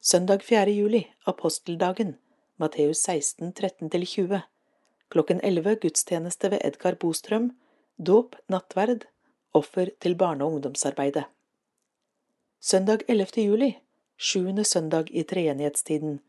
[0.00, 0.70] Søndag 4.
[0.70, 2.14] juli, aposteldagen,
[2.56, 4.40] Matteus 16, 13–20,
[5.08, 7.50] klokken 11 gudstjeneste ved Edgar Bostrøm,
[7.98, 9.08] dåp, nattverd,
[9.52, 11.24] offer til barne- og ungdomsarbeidet.
[12.60, 13.42] Søndag 11.
[13.42, 13.72] juli,
[14.16, 16.20] sjuende søndag i treenighetstiden,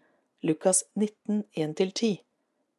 [0.42, 2.16] Lukas 19, 1–10,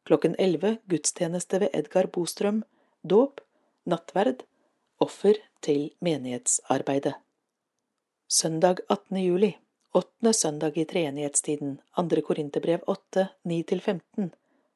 [0.03, 2.63] klokken 11 gudstjeneste ved Edgar Bostrøm,
[3.03, 3.41] dåp,
[3.85, 4.43] nattverd,
[4.99, 7.13] offer til menighetsarbeidet.
[8.31, 9.17] Søndag 18.
[9.17, 9.57] juli,
[9.91, 14.29] åttende søndag i treenighetstiden, andre Korinterbrev 8, 9–15,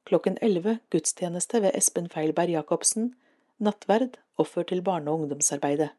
[0.04, 3.14] klokken 11 gudstjeneste ved Espen Feilberg Jacobsen,
[3.58, 5.90] nattverd, offer til barne- og ungdomsarbeidet.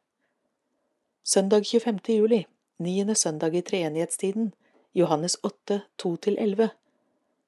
[1.25, 2.19] Søndag 25.
[2.19, 2.43] juli,
[2.79, 4.53] niende søndag i treenighetstiden,
[4.95, 6.69] Johannes 8, 2–11,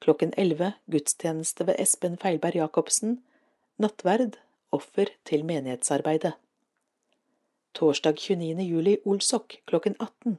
[0.01, 3.19] klokken 11 gudstjeneste ved Espen Feilberg Jacobsen,
[3.77, 4.41] nattverd,
[4.73, 6.33] offer til menighetsarbeidet.
[7.79, 8.63] Torsdag 29.
[8.63, 10.39] juli Olsok klokken 18.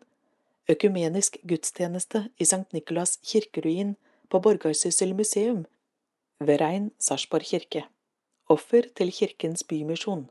[0.67, 3.93] Økumenisk gudstjeneste i Sankt Nikolas kirkeruin
[4.27, 5.61] på Borgarsyssel museum
[6.39, 7.85] ved Rein Sarpsborg kirke.
[8.49, 10.25] Offer til Kirkens Bymisjon.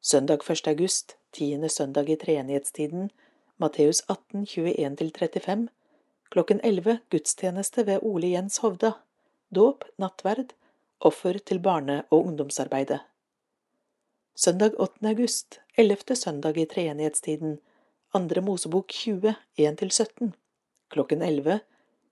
[0.00, 0.68] Søndag 1.
[0.68, 3.10] august, tiende søndag i treenighetstiden,
[3.58, 5.66] Matteus 18, 21–35,
[6.30, 8.92] klokken 11 gudstjeneste ved Ole Jens Hovda.
[9.50, 10.54] Dåp, nattverd,
[11.00, 13.00] offer til barne- og ungdomsarbeidet.
[14.38, 15.08] Søndag 8.
[15.08, 17.54] august, ellevte søndag i treenighetstiden,
[18.12, 20.32] andre Mosebok 20, 1–17,
[20.92, 21.60] klokken 11,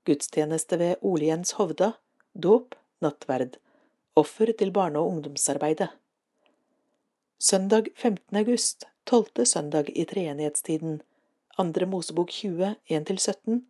[0.08, 1.90] gudstjeneste ved Ole Jens Hovda,
[2.32, 2.72] dåp,
[3.04, 3.58] nattverd,
[4.16, 5.90] offer til barne- og ungdomsarbeidet.
[7.38, 8.36] Søndag 15.
[8.40, 11.02] august, tolvte søndag i treenighetstiden,
[11.58, 13.60] andre Mosebok 20, 1–17.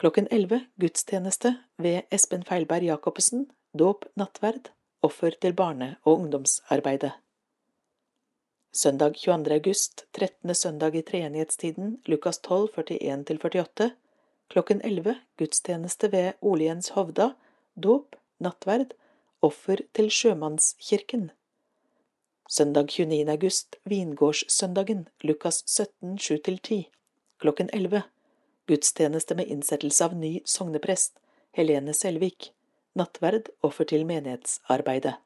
[0.00, 3.44] Klokken elleve gudstjeneste ved Espen Feilberg Jacobsen,
[3.76, 4.72] dåp, nattverd,
[5.06, 7.12] offer til barne- og ungdomsarbeidet.
[8.76, 9.52] Søndag 22.
[9.54, 10.54] august, 13.
[10.54, 13.90] søndag i treenighetstiden, Lukas 12, 41–48.
[14.48, 17.30] Klokken elleve gudstjeneste ved Oliens Hovda,
[17.76, 18.92] dåp, nattverd,
[19.42, 21.30] offer til sjømannskirken.
[22.48, 23.30] Søndag 29.
[23.30, 26.82] august, vingårdssøndagen, Lukas 17, 7–10.
[27.38, 28.02] Klokken elleve.
[28.66, 31.16] Gudstjeneste med innsettelse av ny sogneprest,
[31.56, 32.52] Helene Selvik.
[32.96, 35.18] Nattverd, offer til menighetsarbeidet.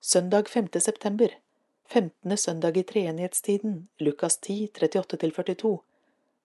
[0.00, 0.68] Søndag 5.
[0.80, 1.28] september.
[1.86, 2.36] 15.
[2.36, 5.78] søndag i treenighetstiden, Lukas 10, 38–42.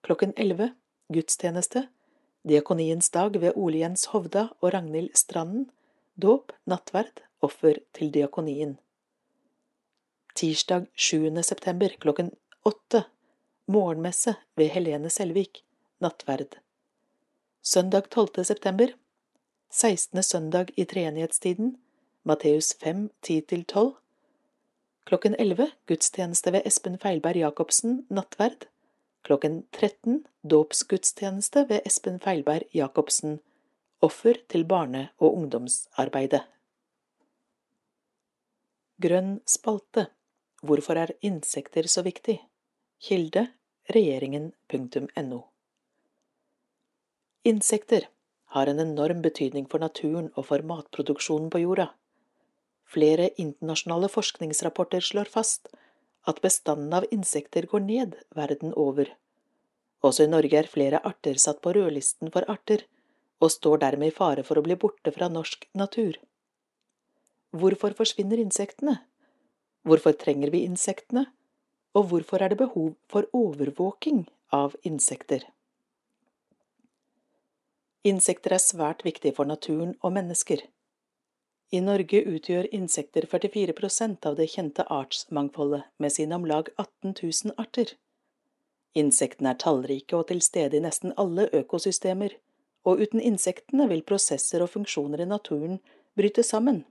[0.02, 0.68] Klokken elleve.
[1.12, 1.88] Gudstjeneste.
[2.48, 5.70] Diakoniens dag ved Ole Jens Hovda og Ragnhild Stranden.
[6.22, 8.78] Dåp, nattverd, offer til diakonien.
[10.36, 11.42] Tirsdag 7.
[11.42, 12.30] september klokken
[12.64, 13.02] 8,
[13.66, 15.64] Morgenmesse ved Helene Selvik.
[15.98, 16.60] Nattverd.
[17.62, 18.44] Søndag 12.
[18.44, 18.94] september.
[19.72, 20.22] 16.
[20.22, 21.76] søndag i treenighetstiden.
[22.22, 23.92] Matteus 5, 10–12.
[25.04, 25.70] Klokken 11.
[25.86, 28.06] Gudstjeneste ved Espen Feilberg Jacobsen.
[28.10, 28.66] Nattverd.
[29.22, 30.24] Klokken 13.
[30.42, 33.38] Dåpsgudstjeneste ved Espen Feilberg Jacobsen.
[34.02, 36.42] Offer til barne- og ungdomsarbeidet.
[39.02, 40.08] Grønn spalte
[40.62, 42.40] Hvorfor er insekter så viktig?
[42.98, 43.46] Kilde
[43.94, 45.40] regjeringen.no
[47.44, 48.10] Insekter
[48.54, 51.90] har en enorm betydning for naturen og for matproduksjonen på jorda.
[52.90, 55.70] Flere internasjonale forskningsrapporter slår fast
[56.30, 59.12] at bestanden av insekter går ned verden over.
[60.02, 62.82] Også i Norge er flere arter satt på rødlisten for arter,
[63.40, 66.18] og står dermed i fare for å bli borte fra norsk natur.
[67.56, 68.98] Hvorfor forsvinner insektene?
[69.86, 71.24] Hvorfor trenger vi insektene,
[71.96, 75.46] og hvorfor er det behov for overvåking av insekter?
[78.06, 80.62] Insekter er svært viktige for naturen og mennesker.
[81.70, 87.52] I Norge utgjør insekter 44% av det kjente artsmangfoldet med sine om lag 18 000
[87.60, 87.92] arter.
[88.96, 92.32] Insektene er tallrike og til stede i nesten alle økosystemer,
[92.88, 95.78] og uten insektene vil prosesser og funksjoner i naturen
[96.16, 96.82] bryte sammen.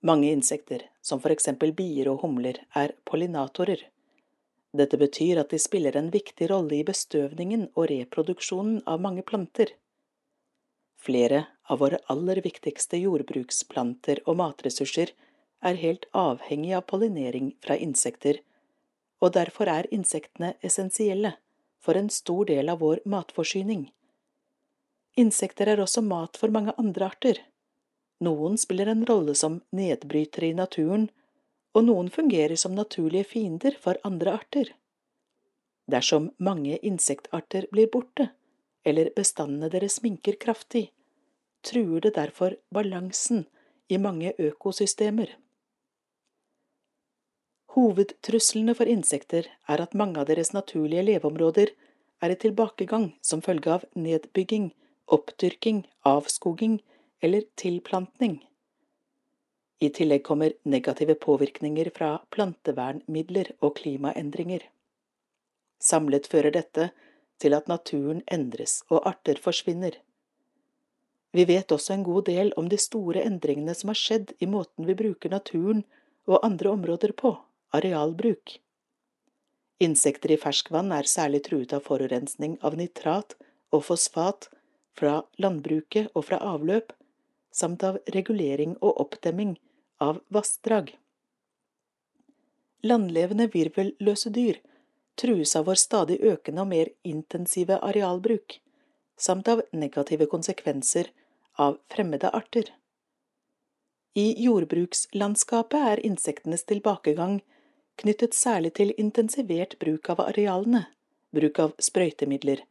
[0.00, 3.84] Mange insekter, som for eksempel bier og humler, er pollinatorer.
[4.74, 9.70] Dette betyr at de spiller en viktig rolle i bestøvningen og reproduksjonen av mange planter.
[10.98, 15.12] Flere av våre aller viktigste jordbruksplanter og matressurser
[15.64, 18.40] er helt avhengig av pollinering fra insekter,
[19.22, 21.36] og derfor er insektene essensielle
[21.84, 23.86] for en stor del av vår matforsyning.
[25.20, 27.38] Insekter er også mat for mange andre arter.
[28.24, 31.06] Noen spiller en rolle som nedbrytere i naturen,
[31.74, 34.70] og noen fungerer som naturlige fiender for andre arter.
[35.90, 38.30] Dersom mange insektarter blir borte,
[38.84, 40.90] eller bestandene deres minker kraftig,
[41.64, 43.46] truer det derfor balansen
[43.88, 45.34] i mange økosystemer.
[47.74, 51.72] Hovedtruslene for insekter er at mange av deres naturlige leveområder
[52.22, 54.70] er i tilbakegang som følge av nedbygging,
[55.10, 56.78] oppdyrking, avskoging
[57.20, 58.38] eller tilplantning.
[59.84, 64.62] I tillegg kommer negative påvirkninger fra plantevernmidler og klimaendringer.
[65.82, 66.86] Samlet fører dette
[67.42, 69.98] til at naturen endres og arter forsvinner.
[71.36, 74.86] Vi vet også en god del om de store endringene som har skjedd i måten
[74.88, 75.82] vi bruker naturen
[76.30, 77.34] og andre områder på,
[77.76, 78.54] arealbruk.
[79.84, 83.36] Insekter i ferskvann er særlig truet av forurensning av nitrat
[83.74, 84.48] og fosfat
[84.96, 86.94] fra landbruket og fra avløp,
[87.52, 89.58] samt av regulering og oppdemming
[90.04, 90.92] av vassdrag.
[92.84, 94.60] Landlevende virvelløse dyr
[95.20, 98.58] trues av vår stadig økende og mer intensive arealbruk,
[99.16, 101.10] samt av negative konsekvenser
[101.64, 102.72] av fremmede arter.
[104.14, 107.40] I jordbrukslandskapet er insektenes tilbakegang
[108.02, 110.84] knyttet særlig til intensivert bruk av arealene,
[111.34, 112.62] bruk av sprøytemidler,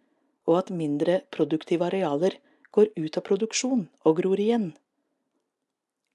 [0.47, 2.38] og at mindre produktive arealer
[2.76, 4.72] går ut av produksjon og gror igjen.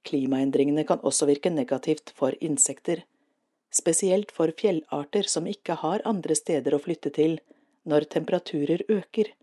[0.08, 3.02] Klimaendringene kan også virke negativt for insekter,
[3.68, 7.36] spesielt for fjellarter som ikke har andre steder å flytte til
[7.88, 9.34] når temperaturer øker,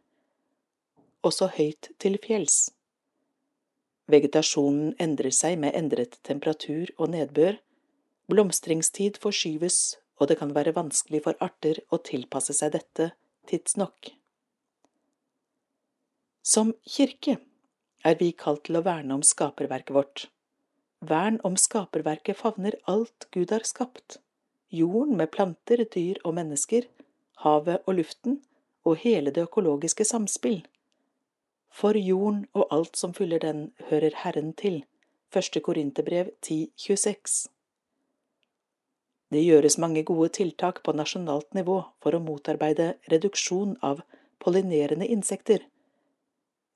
[1.26, 2.58] også høyt til fjells.
[4.10, 7.58] Vegetasjonen endrer seg med endret temperatur og nedbør,
[8.30, 13.12] blomstringstid forskyves, og det kan være vanskelig for arter å tilpasse seg dette
[13.50, 14.14] tidsnok.
[16.46, 17.40] Som kirke
[18.06, 20.28] er vi kalt til å verne om skaperverket vårt.
[21.10, 24.20] Vern om skaperverket favner alt Gud har skapt,
[24.70, 26.88] jorden med planter, dyr og mennesker,
[27.44, 28.40] havet og luften,
[28.86, 30.62] og hele det økologiske samspill.
[31.74, 34.84] For jorden og alt som fyller den, hører Herren til.
[35.34, 37.48] Første Korinterbrev 10.26
[39.34, 44.06] Det gjøres mange gode tiltak på nasjonalt nivå for å motarbeide reduksjon av
[44.40, 45.66] pollinerende insekter.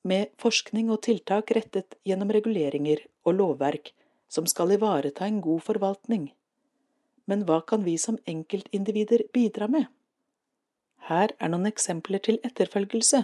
[0.04, 3.94] Med forskning og tiltak rettet gjennom reguleringer og lovverk
[4.30, 6.30] som skal ivareta en god forvaltning.
[7.26, 9.90] Men hva kan vi som enkeltindivider bidra med?
[11.10, 13.24] Her er noen eksempler til etterfølgelse,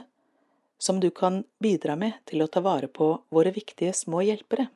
[0.77, 4.67] som du kan bidra med til å ta vare på våre viktige små hjelpere.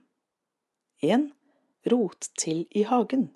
[1.02, 1.30] 1.
[1.90, 3.30] Rot til i hagen.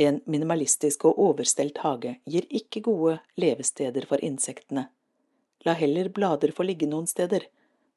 [0.00, 4.86] En minimalistisk og overstelt hage gir ikke gode levesteder for insektene.
[5.66, 7.44] La heller blader få ligge noen steder,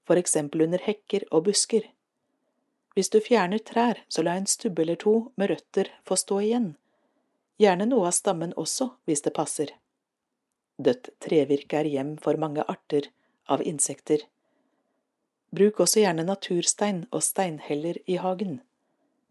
[0.03, 1.85] for eksempel under hekker og busker.
[2.93, 6.67] Hvis du fjerner trær, så la en stubbe eller to med røtter få stå igjen,
[7.61, 9.73] gjerne noe av stammen også, hvis det passer.
[10.77, 13.09] Dødt trevirke er hjem for mange arter
[13.49, 14.25] av insekter.
[15.53, 18.61] Bruk også gjerne naturstein og steinheller i hagen.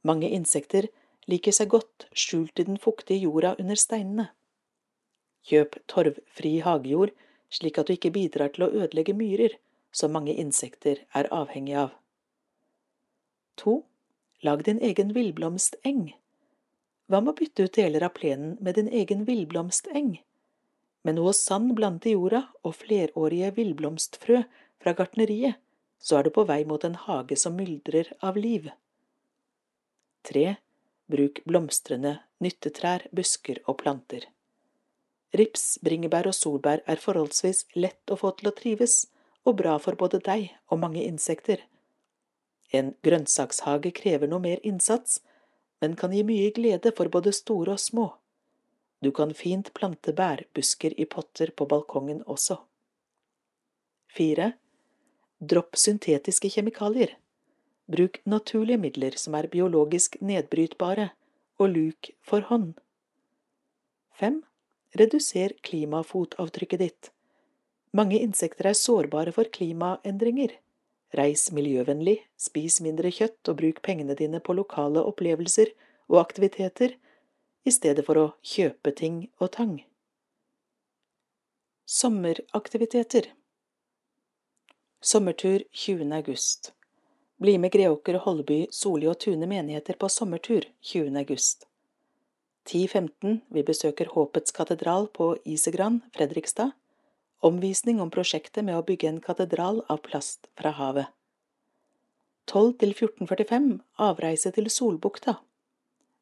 [0.07, 0.87] Mange insekter
[1.31, 4.29] liker seg godt skjult i den fuktige jorda under steinene.
[5.47, 7.11] Kjøp torvfri hagejord,
[7.51, 9.59] slik at du ikke bidrar til å ødelegge myrer,
[9.93, 11.91] som mange insekter er avhengig av.
[13.63, 13.83] 2.
[14.43, 16.11] Lag din egen villblomsteng.
[17.07, 20.17] Hva med å bytte ut deler av plenen med din egen villblomsteng?
[21.07, 24.43] Med noe sand blandet i jorda og flerårige villblomstfrø
[24.83, 25.59] fra gartneriet,
[26.03, 28.71] så er du på vei mot en hage som myldrer av liv.
[30.27, 30.57] 3.
[31.11, 34.27] Bruk blomstrende nyttetrær, busker og planter.
[35.39, 39.07] Rips, bringebær og solbær er forholdsvis lett å få til å trives,
[39.47, 41.63] og bra for både deg og mange insekter.
[42.73, 45.21] En grønnsakshage krever noe mer innsats,
[45.81, 48.07] men kan gi mye glede for både store og små.
[49.03, 52.61] Du kan fint plante bærbusker i potter på balkongen også.
[54.17, 54.53] 4.
[55.43, 57.17] Dropp syntetiske kjemikalier.
[57.91, 61.11] Bruk naturlige midler som er biologisk nedbrytbare,
[61.59, 62.77] og luk for hånd.
[64.21, 64.39] 5.
[64.99, 67.11] Reduser klimafotavtrykket ditt.
[67.93, 70.55] Mange insekter er sårbare for klimaendringer.
[71.13, 75.75] Reis miljøvennlig, spis mindre kjøtt og bruk pengene dine på lokale opplevelser
[76.09, 76.95] og aktiviteter
[77.65, 79.75] i stedet for å kjøpe ting og tang.
[81.85, 83.29] Sommeraktiviteter
[85.03, 86.09] Sommertur 20.
[86.17, 86.73] august
[87.43, 91.17] Bli med Greåker, Holleby, Soli og Tune menigheter på sommertur 20.
[91.19, 91.67] august.
[92.71, 96.71] 10.15 Vi besøker Håpets katedral på Isegran, Fredrikstad.
[97.43, 101.09] Omvisning om prosjektet med å bygge en katedral av plast fra havet.
[102.47, 103.67] 12 til 14.45
[104.07, 105.41] Avreise til Solbukta.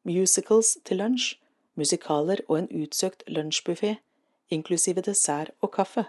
[0.01, 1.35] Musicals til lunsj,
[1.77, 3.99] musikaler og en utsøkt lunsjbuffé,
[4.49, 6.07] inklusive dessert og kaffe.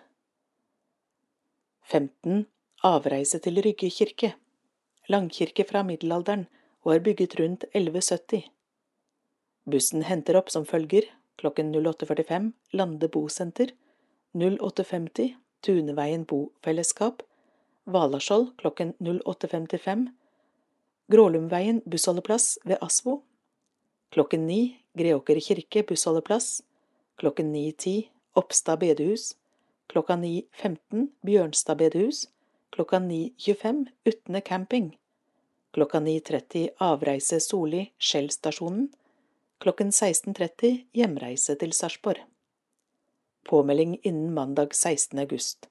[1.92, 2.46] 15.
[2.82, 4.32] Avreise til Rygge kirke.
[5.12, 6.46] Langkirke fra middelalderen
[6.86, 8.48] og er bygget rundt 1170.
[9.68, 13.76] Bussen henter opp som følger klokken 08.45 Lande bosenter
[14.34, 17.22] 0850 Tuneveien bofellesskap,
[17.84, 20.08] Valaskjold klokken 08.55,
[21.12, 23.20] Grålumveien bussholdeplass ved Asvo,
[24.10, 26.62] klokken 9 Greåker kirke bussholdeplass,
[27.20, 29.34] klokken 9.10 Oppstad bedehus,
[29.86, 32.26] klokka 9.15 Bjørnstad bedehus,
[32.70, 34.90] klokka 9.25 Utne camping,
[35.76, 38.88] klokka 9.30 Avreise Soli Skjell-stasjonen,
[39.60, 42.31] klokken 16.30 Hjemreise til Sarpsborg
[43.44, 45.18] påmelding innen mandag 16.
[45.18, 45.68] august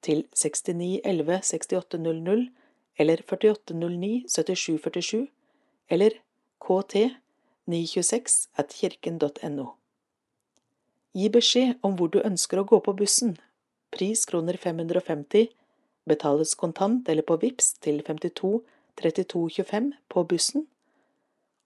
[0.00, 2.48] til 69 11 68 00
[2.96, 5.26] eller 48 09 77 47
[5.88, 6.10] eller
[6.60, 6.96] kt
[7.66, 9.66] 926 at kirken.no.
[11.14, 13.36] Gi beskjed om hvor du ønsker å gå på bussen.
[13.90, 15.50] Pris kroner 550.
[16.06, 18.60] Betales kontant eller på VIPS til 52
[19.00, 20.66] 32 25 på bussen.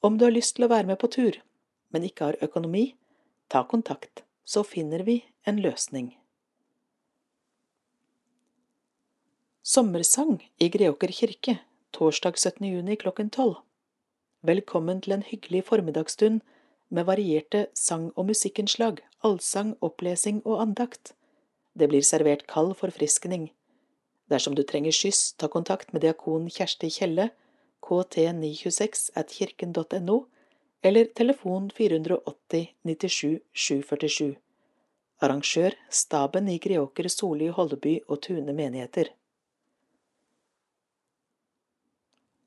[0.00, 1.40] Om du har lyst til å være med på tur,
[1.92, 2.94] men ikke har økonomi,
[3.48, 6.14] ta kontakt så finner vi en løsning.
[9.62, 11.58] Sommersang i Greåker kirke
[11.92, 12.66] torsdag 17.
[12.66, 13.62] juni klokken tolv.
[14.42, 16.40] Velkommen til en hyggelig formiddagsstund
[16.88, 21.14] med varierte sang- og musikkinnslag, allsang, opplesing og andakt.
[21.78, 23.52] Det blir servert kald forfriskning.
[24.30, 27.30] Dersom du trenger skyss, ta kontakt med diakon Kjersti Kjelle,
[27.80, 30.18] kt926 at kirken.no,
[30.84, 34.34] eller telefon 480 97 747.
[35.24, 39.08] Arrangør staben i Greåker, Soli, Holleby og Tune menigheter.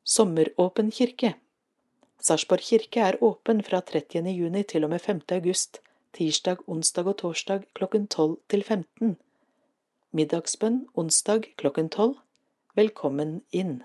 [0.03, 1.33] Sommeråpen kirke
[2.21, 4.29] Sarpsborg kirke er åpen fra 30.
[4.33, 5.21] juni til og med 5.
[5.31, 5.81] august,
[6.13, 9.17] tirsdag, onsdag og torsdag klokken 12 til 15.
[10.11, 12.17] Middagsbønn onsdag klokken 12.
[12.75, 13.79] Velkommen inn.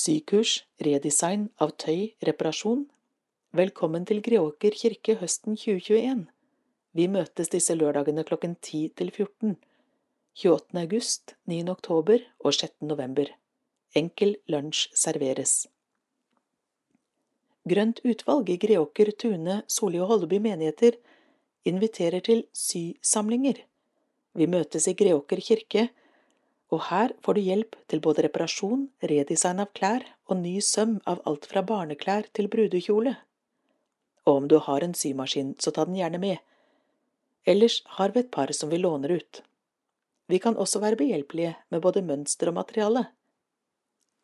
[0.00, 2.86] Sykurs, redesign av tøy, reparasjon.
[3.58, 6.22] Velkommen til Greåker kirke høsten 2021.
[6.96, 9.58] Vi møtes disse lørdagene klokken 10 til 14.
[10.40, 10.78] 28.
[10.86, 11.60] august, 9.
[11.74, 12.78] oktober og 6.
[12.88, 13.28] november.
[13.92, 15.66] Enkel lunsj serveres.
[17.68, 20.96] Grønt utvalg i Greåker, Tune, Solli og Holleby menigheter
[21.68, 23.66] inviterer til sysamlinger.
[24.32, 25.90] Vi møtes i Greåker kirke,
[26.70, 31.22] og her får du hjelp til både reparasjon, redesign av klær og ny søm av
[31.26, 33.16] alt fra barneklær til brudekjole.
[34.26, 36.38] Og om du har en symaskin, så ta den gjerne med.
[37.46, 39.42] Ellers har vi et par som vi låner ut.
[40.30, 43.08] Vi kan også være behjelpelige med både mønster og materiale.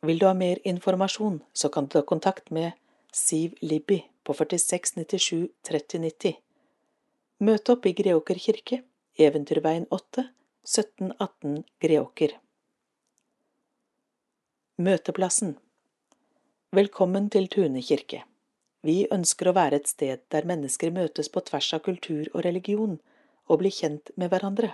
[0.06, 2.76] Vil du ha mer informasjon, så kan du ta kontakt med
[3.10, 6.36] Siv Libby på 4697 3090.
[7.42, 8.84] Møt opp i Greåker kirke,
[9.18, 10.28] Eventyrveien 8,
[10.66, 12.32] 1718 Greåker.
[14.82, 15.52] Møteplassen
[16.74, 18.24] Velkommen til Tune kirke.
[18.82, 22.96] Vi ønsker å være et sted der mennesker møtes på tvers av kultur og religion
[23.46, 24.72] og blir kjent med hverandre.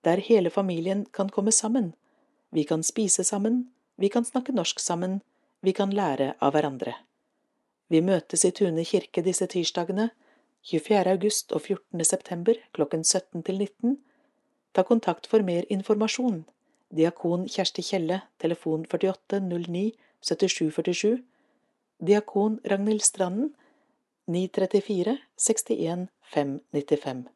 [0.00, 1.90] Der hele familien kan komme sammen.
[2.48, 3.66] Vi kan spise sammen,
[4.00, 5.18] vi kan snakke norsk sammen,
[5.60, 6.94] vi kan lære av hverandre.
[7.92, 10.08] Vi møtes i Tune kirke disse tirsdagene,
[10.72, 11.04] 24.
[11.12, 12.00] august og 14.
[12.00, 14.00] september klokken 17 til 19.
[14.72, 16.44] Ta kontakt for mer informasjon.
[16.92, 21.22] Diakon Kjersti Kjelle, telefon 48 09 77 47.
[21.98, 23.54] Diakon Ragnhild Stranden,
[24.26, 27.28] 934 61 595.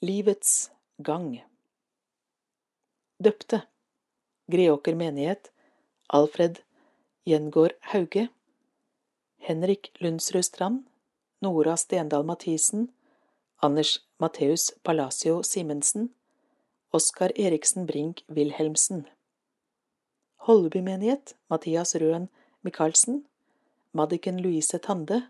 [0.00, 1.42] Livets gang
[3.18, 3.62] Døpte
[4.46, 5.50] Greåker menighet
[6.12, 6.60] Alfred
[7.24, 8.28] Gjengård Hauge
[9.38, 10.84] Henrik Lundsrud Strand
[11.40, 12.88] Nora Stendal Mathisen
[13.66, 16.10] Anders Matheus Palacio Simensen
[16.92, 19.06] Oskar Eriksen Brink Wilhelmsen
[20.46, 22.28] Holleby menighet Mathias Røen
[22.62, 23.24] Michaelsen
[23.92, 25.22] Madiken Louise Tande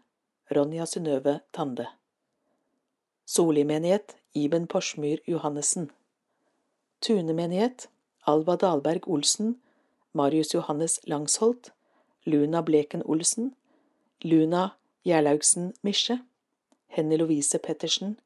[0.51, 1.87] Ronja Synnøve Tande
[3.25, 5.91] Soli menighet Iben Porsmyr Johannessen
[7.01, 7.89] Tunemenighet
[8.27, 9.63] Alva Dalberg Olsen,
[10.13, 11.73] Marius Johannes Langsholt,
[12.27, 13.55] Luna Bleken Olsen,
[14.23, 16.21] Luna Gjerlaugsen Misje,
[16.89, 18.17] Henny Lovise Pettersen,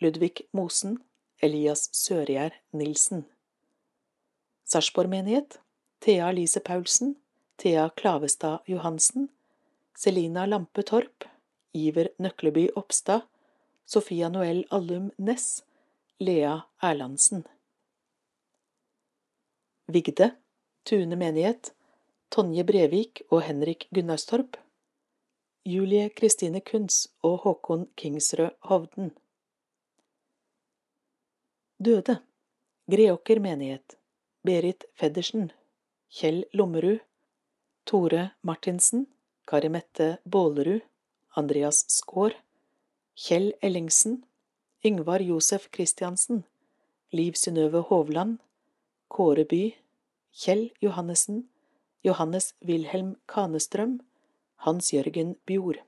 [0.00, 0.98] Ludvig Mosen,
[1.42, 3.24] Elias Sørgjerd Nilsen.
[4.64, 5.58] Sarpsborg menighet
[6.00, 7.16] Thea Lise Paulsen,
[7.58, 9.28] Thea Klavestad Johansen,
[9.98, 11.24] Selina Lampe Torp,
[11.74, 13.26] Iver Nøkleby Oppstad,
[13.86, 15.64] Sofia Noel Allum Næss,
[16.20, 17.44] Lea Erlandsen.
[19.88, 20.30] Vigde,
[20.84, 21.74] Tune menighet,
[22.30, 24.56] Tonje Brevik og Henrik Gunnarstorp,
[25.66, 29.10] Julie Kristine Kunz og Håkon Kingsrød Hovden.
[31.78, 32.18] Døde,
[32.90, 33.94] Greåker menighet,
[34.42, 35.52] Berit Feddersen,
[36.10, 36.98] Kjell Lommerud,
[37.86, 39.06] Tore Martinsen,
[39.46, 40.82] Kari Mette Bålerud,
[41.36, 42.34] Andreas Skaar,
[43.14, 44.24] Kjell Ellingsen,
[44.84, 46.42] Yngvar Josef Christiansen,
[47.12, 48.40] Liv Synnøve Hovland,
[49.08, 49.76] Kåre By,
[50.34, 51.44] Kjell Johannessen,
[52.02, 54.00] Johannes Wilhelm Kanestrøm,
[54.66, 55.78] Hans Jørgen Bjord.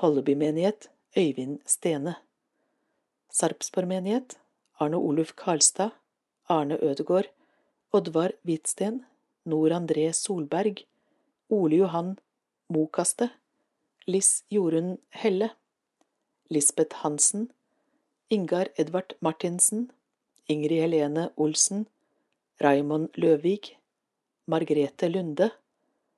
[0.00, 2.16] Holleby menighet Øyvind Stene.
[3.30, 4.38] Sarpsborg menighet
[4.80, 5.90] Arne Oluf Karlstad,
[6.48, 7.28] Arne Ødegård,
[7.92, 9.04] Oddvar Hvitsten,
[9.44, 10.84] Nor André Solberg,
[11.48, 12.18] Ole Johan
[12.68, 13.30] Mokaste,
[14.06, 15.50] Liss Jorunn Helle,
[16.50, 17.52] Lisbeth Hansen,
[18.28, 19.92] Ingar Edvard Martinsen,
[20.48, 21.86] Ingrid Helene Olsen,
[22.60, 23.76] Raymond Løvig,
[24.46, 25.50] Margrete Lunde,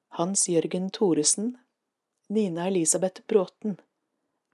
[0.09, 1.59] Hans Jørgen Thoresen,
[2.28, 3.78] Nina Elisabeth Bråten,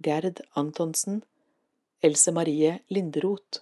[0.02, 1.22] Gerd Antonsen,
[2.00, 3.60] Else Marie Linderoth,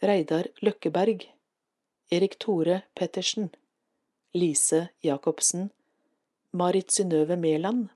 [0.00, 1.26] Reidar Løkkeberg,
[2.10, 3.50] Erik Tore Pettersen,
[4.32, 5.70] Lise Jacobsen,
[6.52, 7.88] Marit Synnøve Mæland,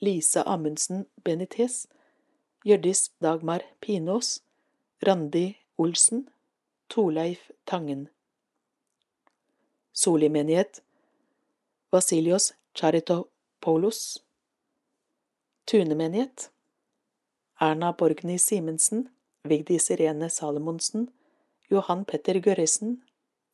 [0.00, 1.86] Lise Amundsen Benitez,
[2.64, 4.42] Hjørdis Dagmar Pinås,
[5.06, 6.28] Randi Olsen,
[6.88, 8.08] Torleif Tangen.
[9.92, 10.82] Soli menighet
[11.92, 14.24] Vasilios Charitopoulos.
[15.66, 16.50] Tune menighet
[17.60, 19.08] Erna Borgny Simensen,
[19.44, 21.08] Vigdis Irene Salomonsen,
[21.70, 23.02] Johan Petter Gørresen,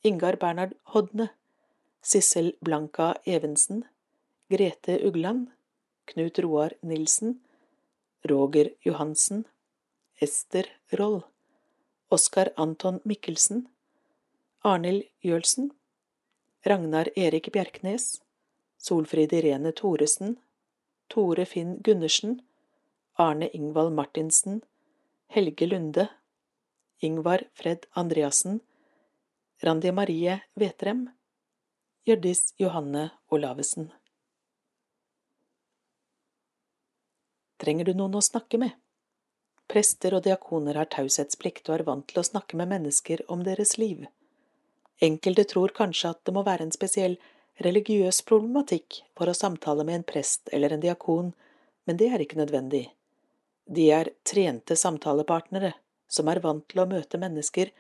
[0.03, 1.31] Ingar Bernhard Hodne,
[2.03, 3.85] Sissel Blanka Evensen,
[4.51, 5.49] Grete Ugland,
[6.07, 7.41] Knut Roar Nilsen,
[8.29, 9.45] Roger Johansen,
[10.21, 11.23] Ester Roll.
[12.13, 13.69] Oskar Anton Mikkelsen,
[14.65, 15.71] Arnhild Jølsen,
[16.67, 18.21] Ragnar Erik Bjerknes,
[18.79, 20.37] Solfrid Irene Thoresen,
[21.09, 22.43] Tore Finn Gundersen,
[23.21, 24.63] Arne Ingvald Martinsen,
[25.29, 26.09] Helge Lunde,
[26.99, 28.61] Ingvar Fred Andreassen,
[29.63, 31.11] Randi Marie Vetrem,
[32.07, 33.91] Hjørdis Johanne Olavesen.
[37.61, 38.73] Trenger du noen å snakke med?
[39.69, 43.75] Prester og diakoner har taushetsplikt og er vant til å snakke med mennesker om deres
[43.77, 44.07] liv.
[44.97, 47.19] Enkelte tror kanskje at det må være en spesiell
[47.61, 51.35] religiøs problematikk for å samtale med en prest eller en diakon,
[51.85, 52.87] men det er ikke nødvendig.
[53.71, 55.73] De er trente samtalepartnere
[56.11, 57.71] som er vant til å møte mennesker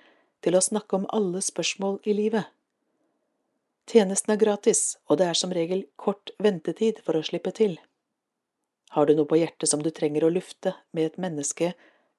[0.44, 2.46] til å snakke om alle spørsmål i livet.
[3.90, 7.74] Tjenesten er gratis, og det er som regel kort ventetid for å slippe til.
[8.94, 11.72] Har du noe på hjertet som du trenger å lufte med et menneske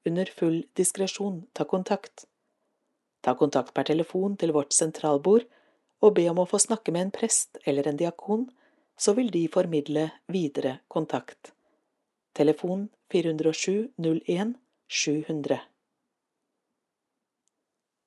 [0.08, 2.26] under full diskresjon, ta kontakt.
[3.24, 5.48] Ta kontakt per telefon til vårt sentralbord
[6.02, 8.48] og be om å få snakke med en prest eller en diakon,
[8.98, 11.54] så vil de formidle videre kontakt.
[12.34, 14.54] Telefon 407 01
[14.88, 15.60] 700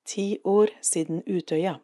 [0.05, 1.74] Ti år siden Utøya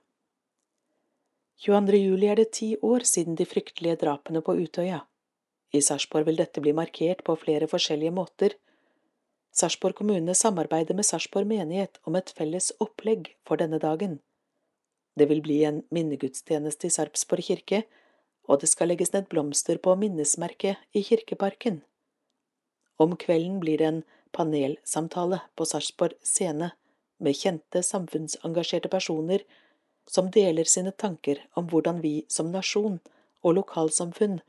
[1.60, 1.98] 22.
[2.00, 5.02] juli er det ti år siden de fryktelige drapene på Utøya.
[5.72, 8.56] I Sarpsborg vil dette bli markert på flere forskjellige måter.
[9.52, 14.16] Sarpsborg kommune samarbeider med Sarpsborg menighet om et felles opplegg for denne dagen.
[15.12, 17.84] Det vil bli en minnegudstjeneste i Sarpsborg kirke,
[18.48, 21.82] og det skal legges ned blomster på minnesmerket i kirkeparken.
[23.00, 24.02] Om kvelden blir det en
[24.36, 26.70] panelsamtale på Sarpsborg scene
[27.20, 29.44] med kjente samfunnsengasjerte personer
[30.10, 32.98] som deler sine tanker om hvordan vi som nasjon
[33.40, 34.40] og lokalsamfunn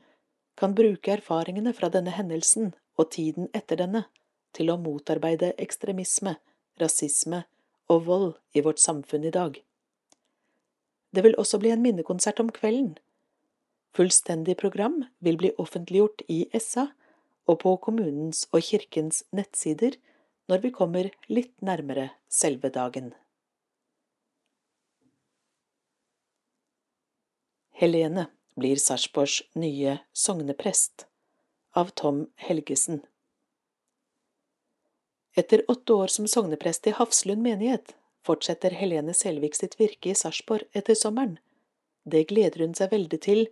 [0.60, 4.04] kan bruke erfaringene fra denne hendelsen og tiden etter denne
[4.52, 6.36] til å motarbeide ekstremisme,
[6.80, 7.44] rasisme
[7.88, 9.56] og vold i vårt samfunn i dag.
[11.12, 12.98] Det vil også bli en minnekonsert om kvelden.
[13.96, 16.90] Fullstendig program vil bli offentliggjort i SA
[17.52, 19.98] og på kommunens og kirkens nettsider
[20.50, 23.12] når vi kommer litt nærmere selve dagen.
[27.82, 31.06] Helene blir Sarpsborgs nye sogneprest,
[31.72, 33.00] av Tom Helgesen.
[35.34, 37.94] Etter åtte år som sogneprest i Hafslund menighet
[38.26, 41.38] fortsetter Helene Selvik sitt virke i Sarpsborg etter sommeren.
[42.04, 43.46] Det gleder hun seg veldig til,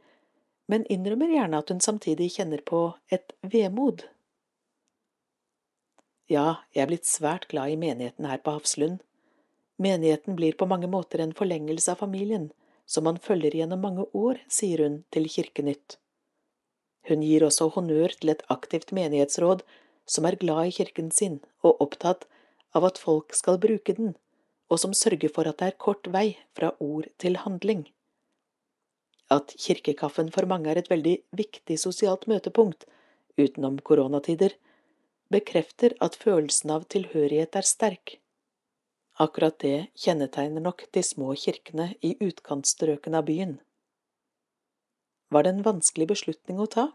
[0.70, 4.04] men innrømmer gjerne at hun samtidig kjenner på et vemod.
[6.30, 9.00] Ja, jeg er blitt svært glad i menigheten her på Hafslund.
[9.82, 12.50] Menigheten blir på mange måter en forlengelse av familien,
[12.86, 15.98] som man følger gjennom mange år, sier hun til Kirkenytt.
[17.08, 19.64] Hun gir også honnør til et aktivt menighetsråd
[20.10, 22.26] som er glad i kirken sin og opptatt
[22.76, 24.14] av at folk skal bruke den,
[24.70, 27.86] og som sørger for at det er kort vei fra ord til handling.
[29.30, 32.86] At kirkekaffen for mange er et veldig viktig sosialt møtepunkt
[33.38, 34.56] utenom koronatider,
[35.30, 38.16] bekrefter at følelsen av tilhørighet er sterk.
[39.20, 43.58] Akkurat det kjennetegner nok de små kirkene i utkantstrøkene av byen.
[45.30, 46.86] Var det en vanskelig beslutning å ta?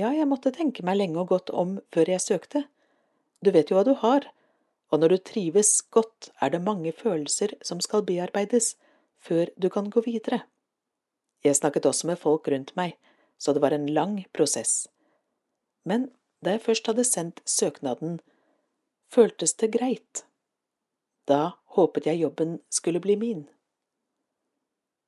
[0.00, 2.64] Ja, jeg måtte tenke meg lenge og godt om før jeg søkte.
[3.44, 4.26] Du vet jo hva du har,
[4.90, 8.74] og når du trives godt, er det mange følelser som skal bearbeides
[9.22, 10.42] før du kan gå videre.
[11.46, 12.96] Jeg snakket også med folk rundt meg,
[13.38, 14.88] så det var en lang prosess.
[15.86, 16.08] Men
[16.42, 18.18] da jeg først hadde sendt søknaden,
[19.12, 20.24] føltes det greit.
[21.30, 23.46] Da håpet jeg jobben skulle bli min.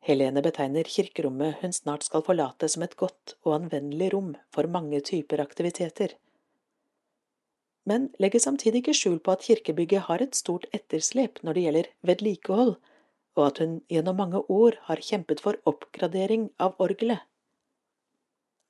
[0.07, 5.01] Helene betegner kirkerommet hun snart skal forlate som et godt og anvendelig rom for mange
[5.05, 6.15] typer aktiviteter.
[7.89, 11.91] Men legger samtidig ikke skjul på at kirkebygget har et stort etterslep når det gjelder
[12.07, 12.77] vedlikehold,
[13.39, 17.23] og at hun gjennom mange år har kjempet for oppgradering av orgelet.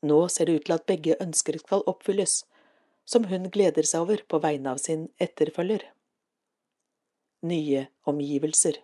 [0.04, 2.44] Nå ser det ut til at begge ønsker skal oppfylles,
[3.08, 5.88] som hun gleder seg over på vegne av sin etterfølger
[7.42, 8.78] nye omgivelser.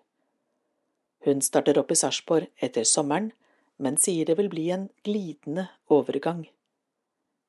[1.25, 3.33] Hun starter opp i Sarpsborg etter sommeren,
[3.77, 6.45] men sier det vil bli en glidende overgang.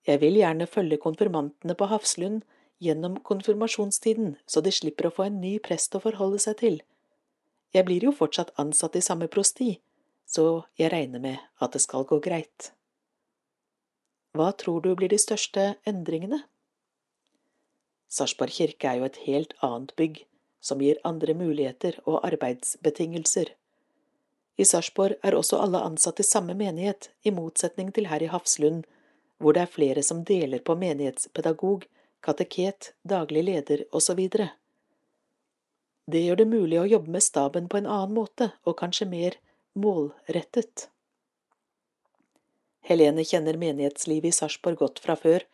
[0.08, 2.44] Jeg vil gjerne følge konfirmantene på Hafslund
[2.82, 6.82] gjennom konfirmasjonstiden, så de slipper å få en ny prest å forholde seg til.
[7.74, 9.80] Jeg blir jo fortsatt ansatt i samme prosti,
[10.26, 12.72] så jeg regner med at det skal gå greit.
[14.36, 16.42] Hva tror du blir de største endringene?
[18.12, 20.26] Sarpsborg kirke er jo et helt annet bygg
[20.66, 23.52] som gir andre muligheter og arbeidsbetingelser.
[24.58, 28.86] I Sarpsborg er også alle ansatt i samme menighet, i motsetning til her i Hafslund,
[29.38, 31.84] hvor det er flere som deler på menighetspedagog,
[32.24, 34.22] kateket, daglig leder osv.
[36.06, 39.40] Det gjør det mulig å jobbe med staben på en annen måte, og kanskje mer
[39.74, 40.90] målrettet.
[42.86, 45.48] Helene kjenner menighetslivet i Sarpsborg godt fra før,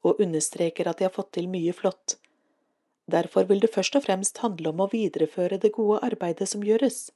[0.00, 2.16] og understreker at de har fått til mye flott.
[3.10, 7.10] Derfor vil det først og fremst handle om å videreføre det gode arbeidet som gjøres,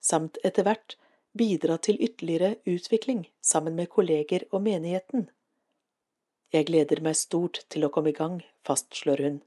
[0.00, 0.98] samt etter hvert
[1.38, 5.28] bidra til ytterligere utvikling sammen med kolleger og menigheten.
[6.52, 9.40] Jeg gleder meg stort til å komme i gang, fastslår hun.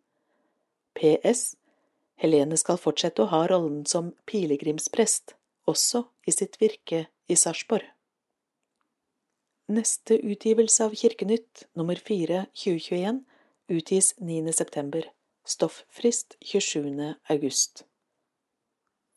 [0.97, 1.55] PS.
[2.21, 5.33] Helene skal fortsette å ha rollen som pilegrimsprest,
[5.65, 7.87] også i sitt virke i Sarpsborg.
[9.71, 13.23] Neste utgivelse av Kirkenytt, nummer 4 2021,
[13.71, 14.51] utgis 9.
[14.53, 15.07] september.
[15.47, 17.15] Stofffrist 27.
[17.31, 17.85] august.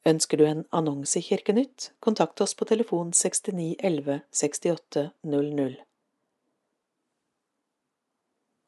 [0.06, 5.74] Ønsker du en annonse i Kirkenytt, kontakt oss på telefon 69 11 68 00.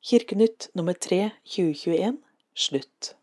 [0.06, 2.20] Kirkenytt nummer 3 2021
[2.54, 3.16] slutt.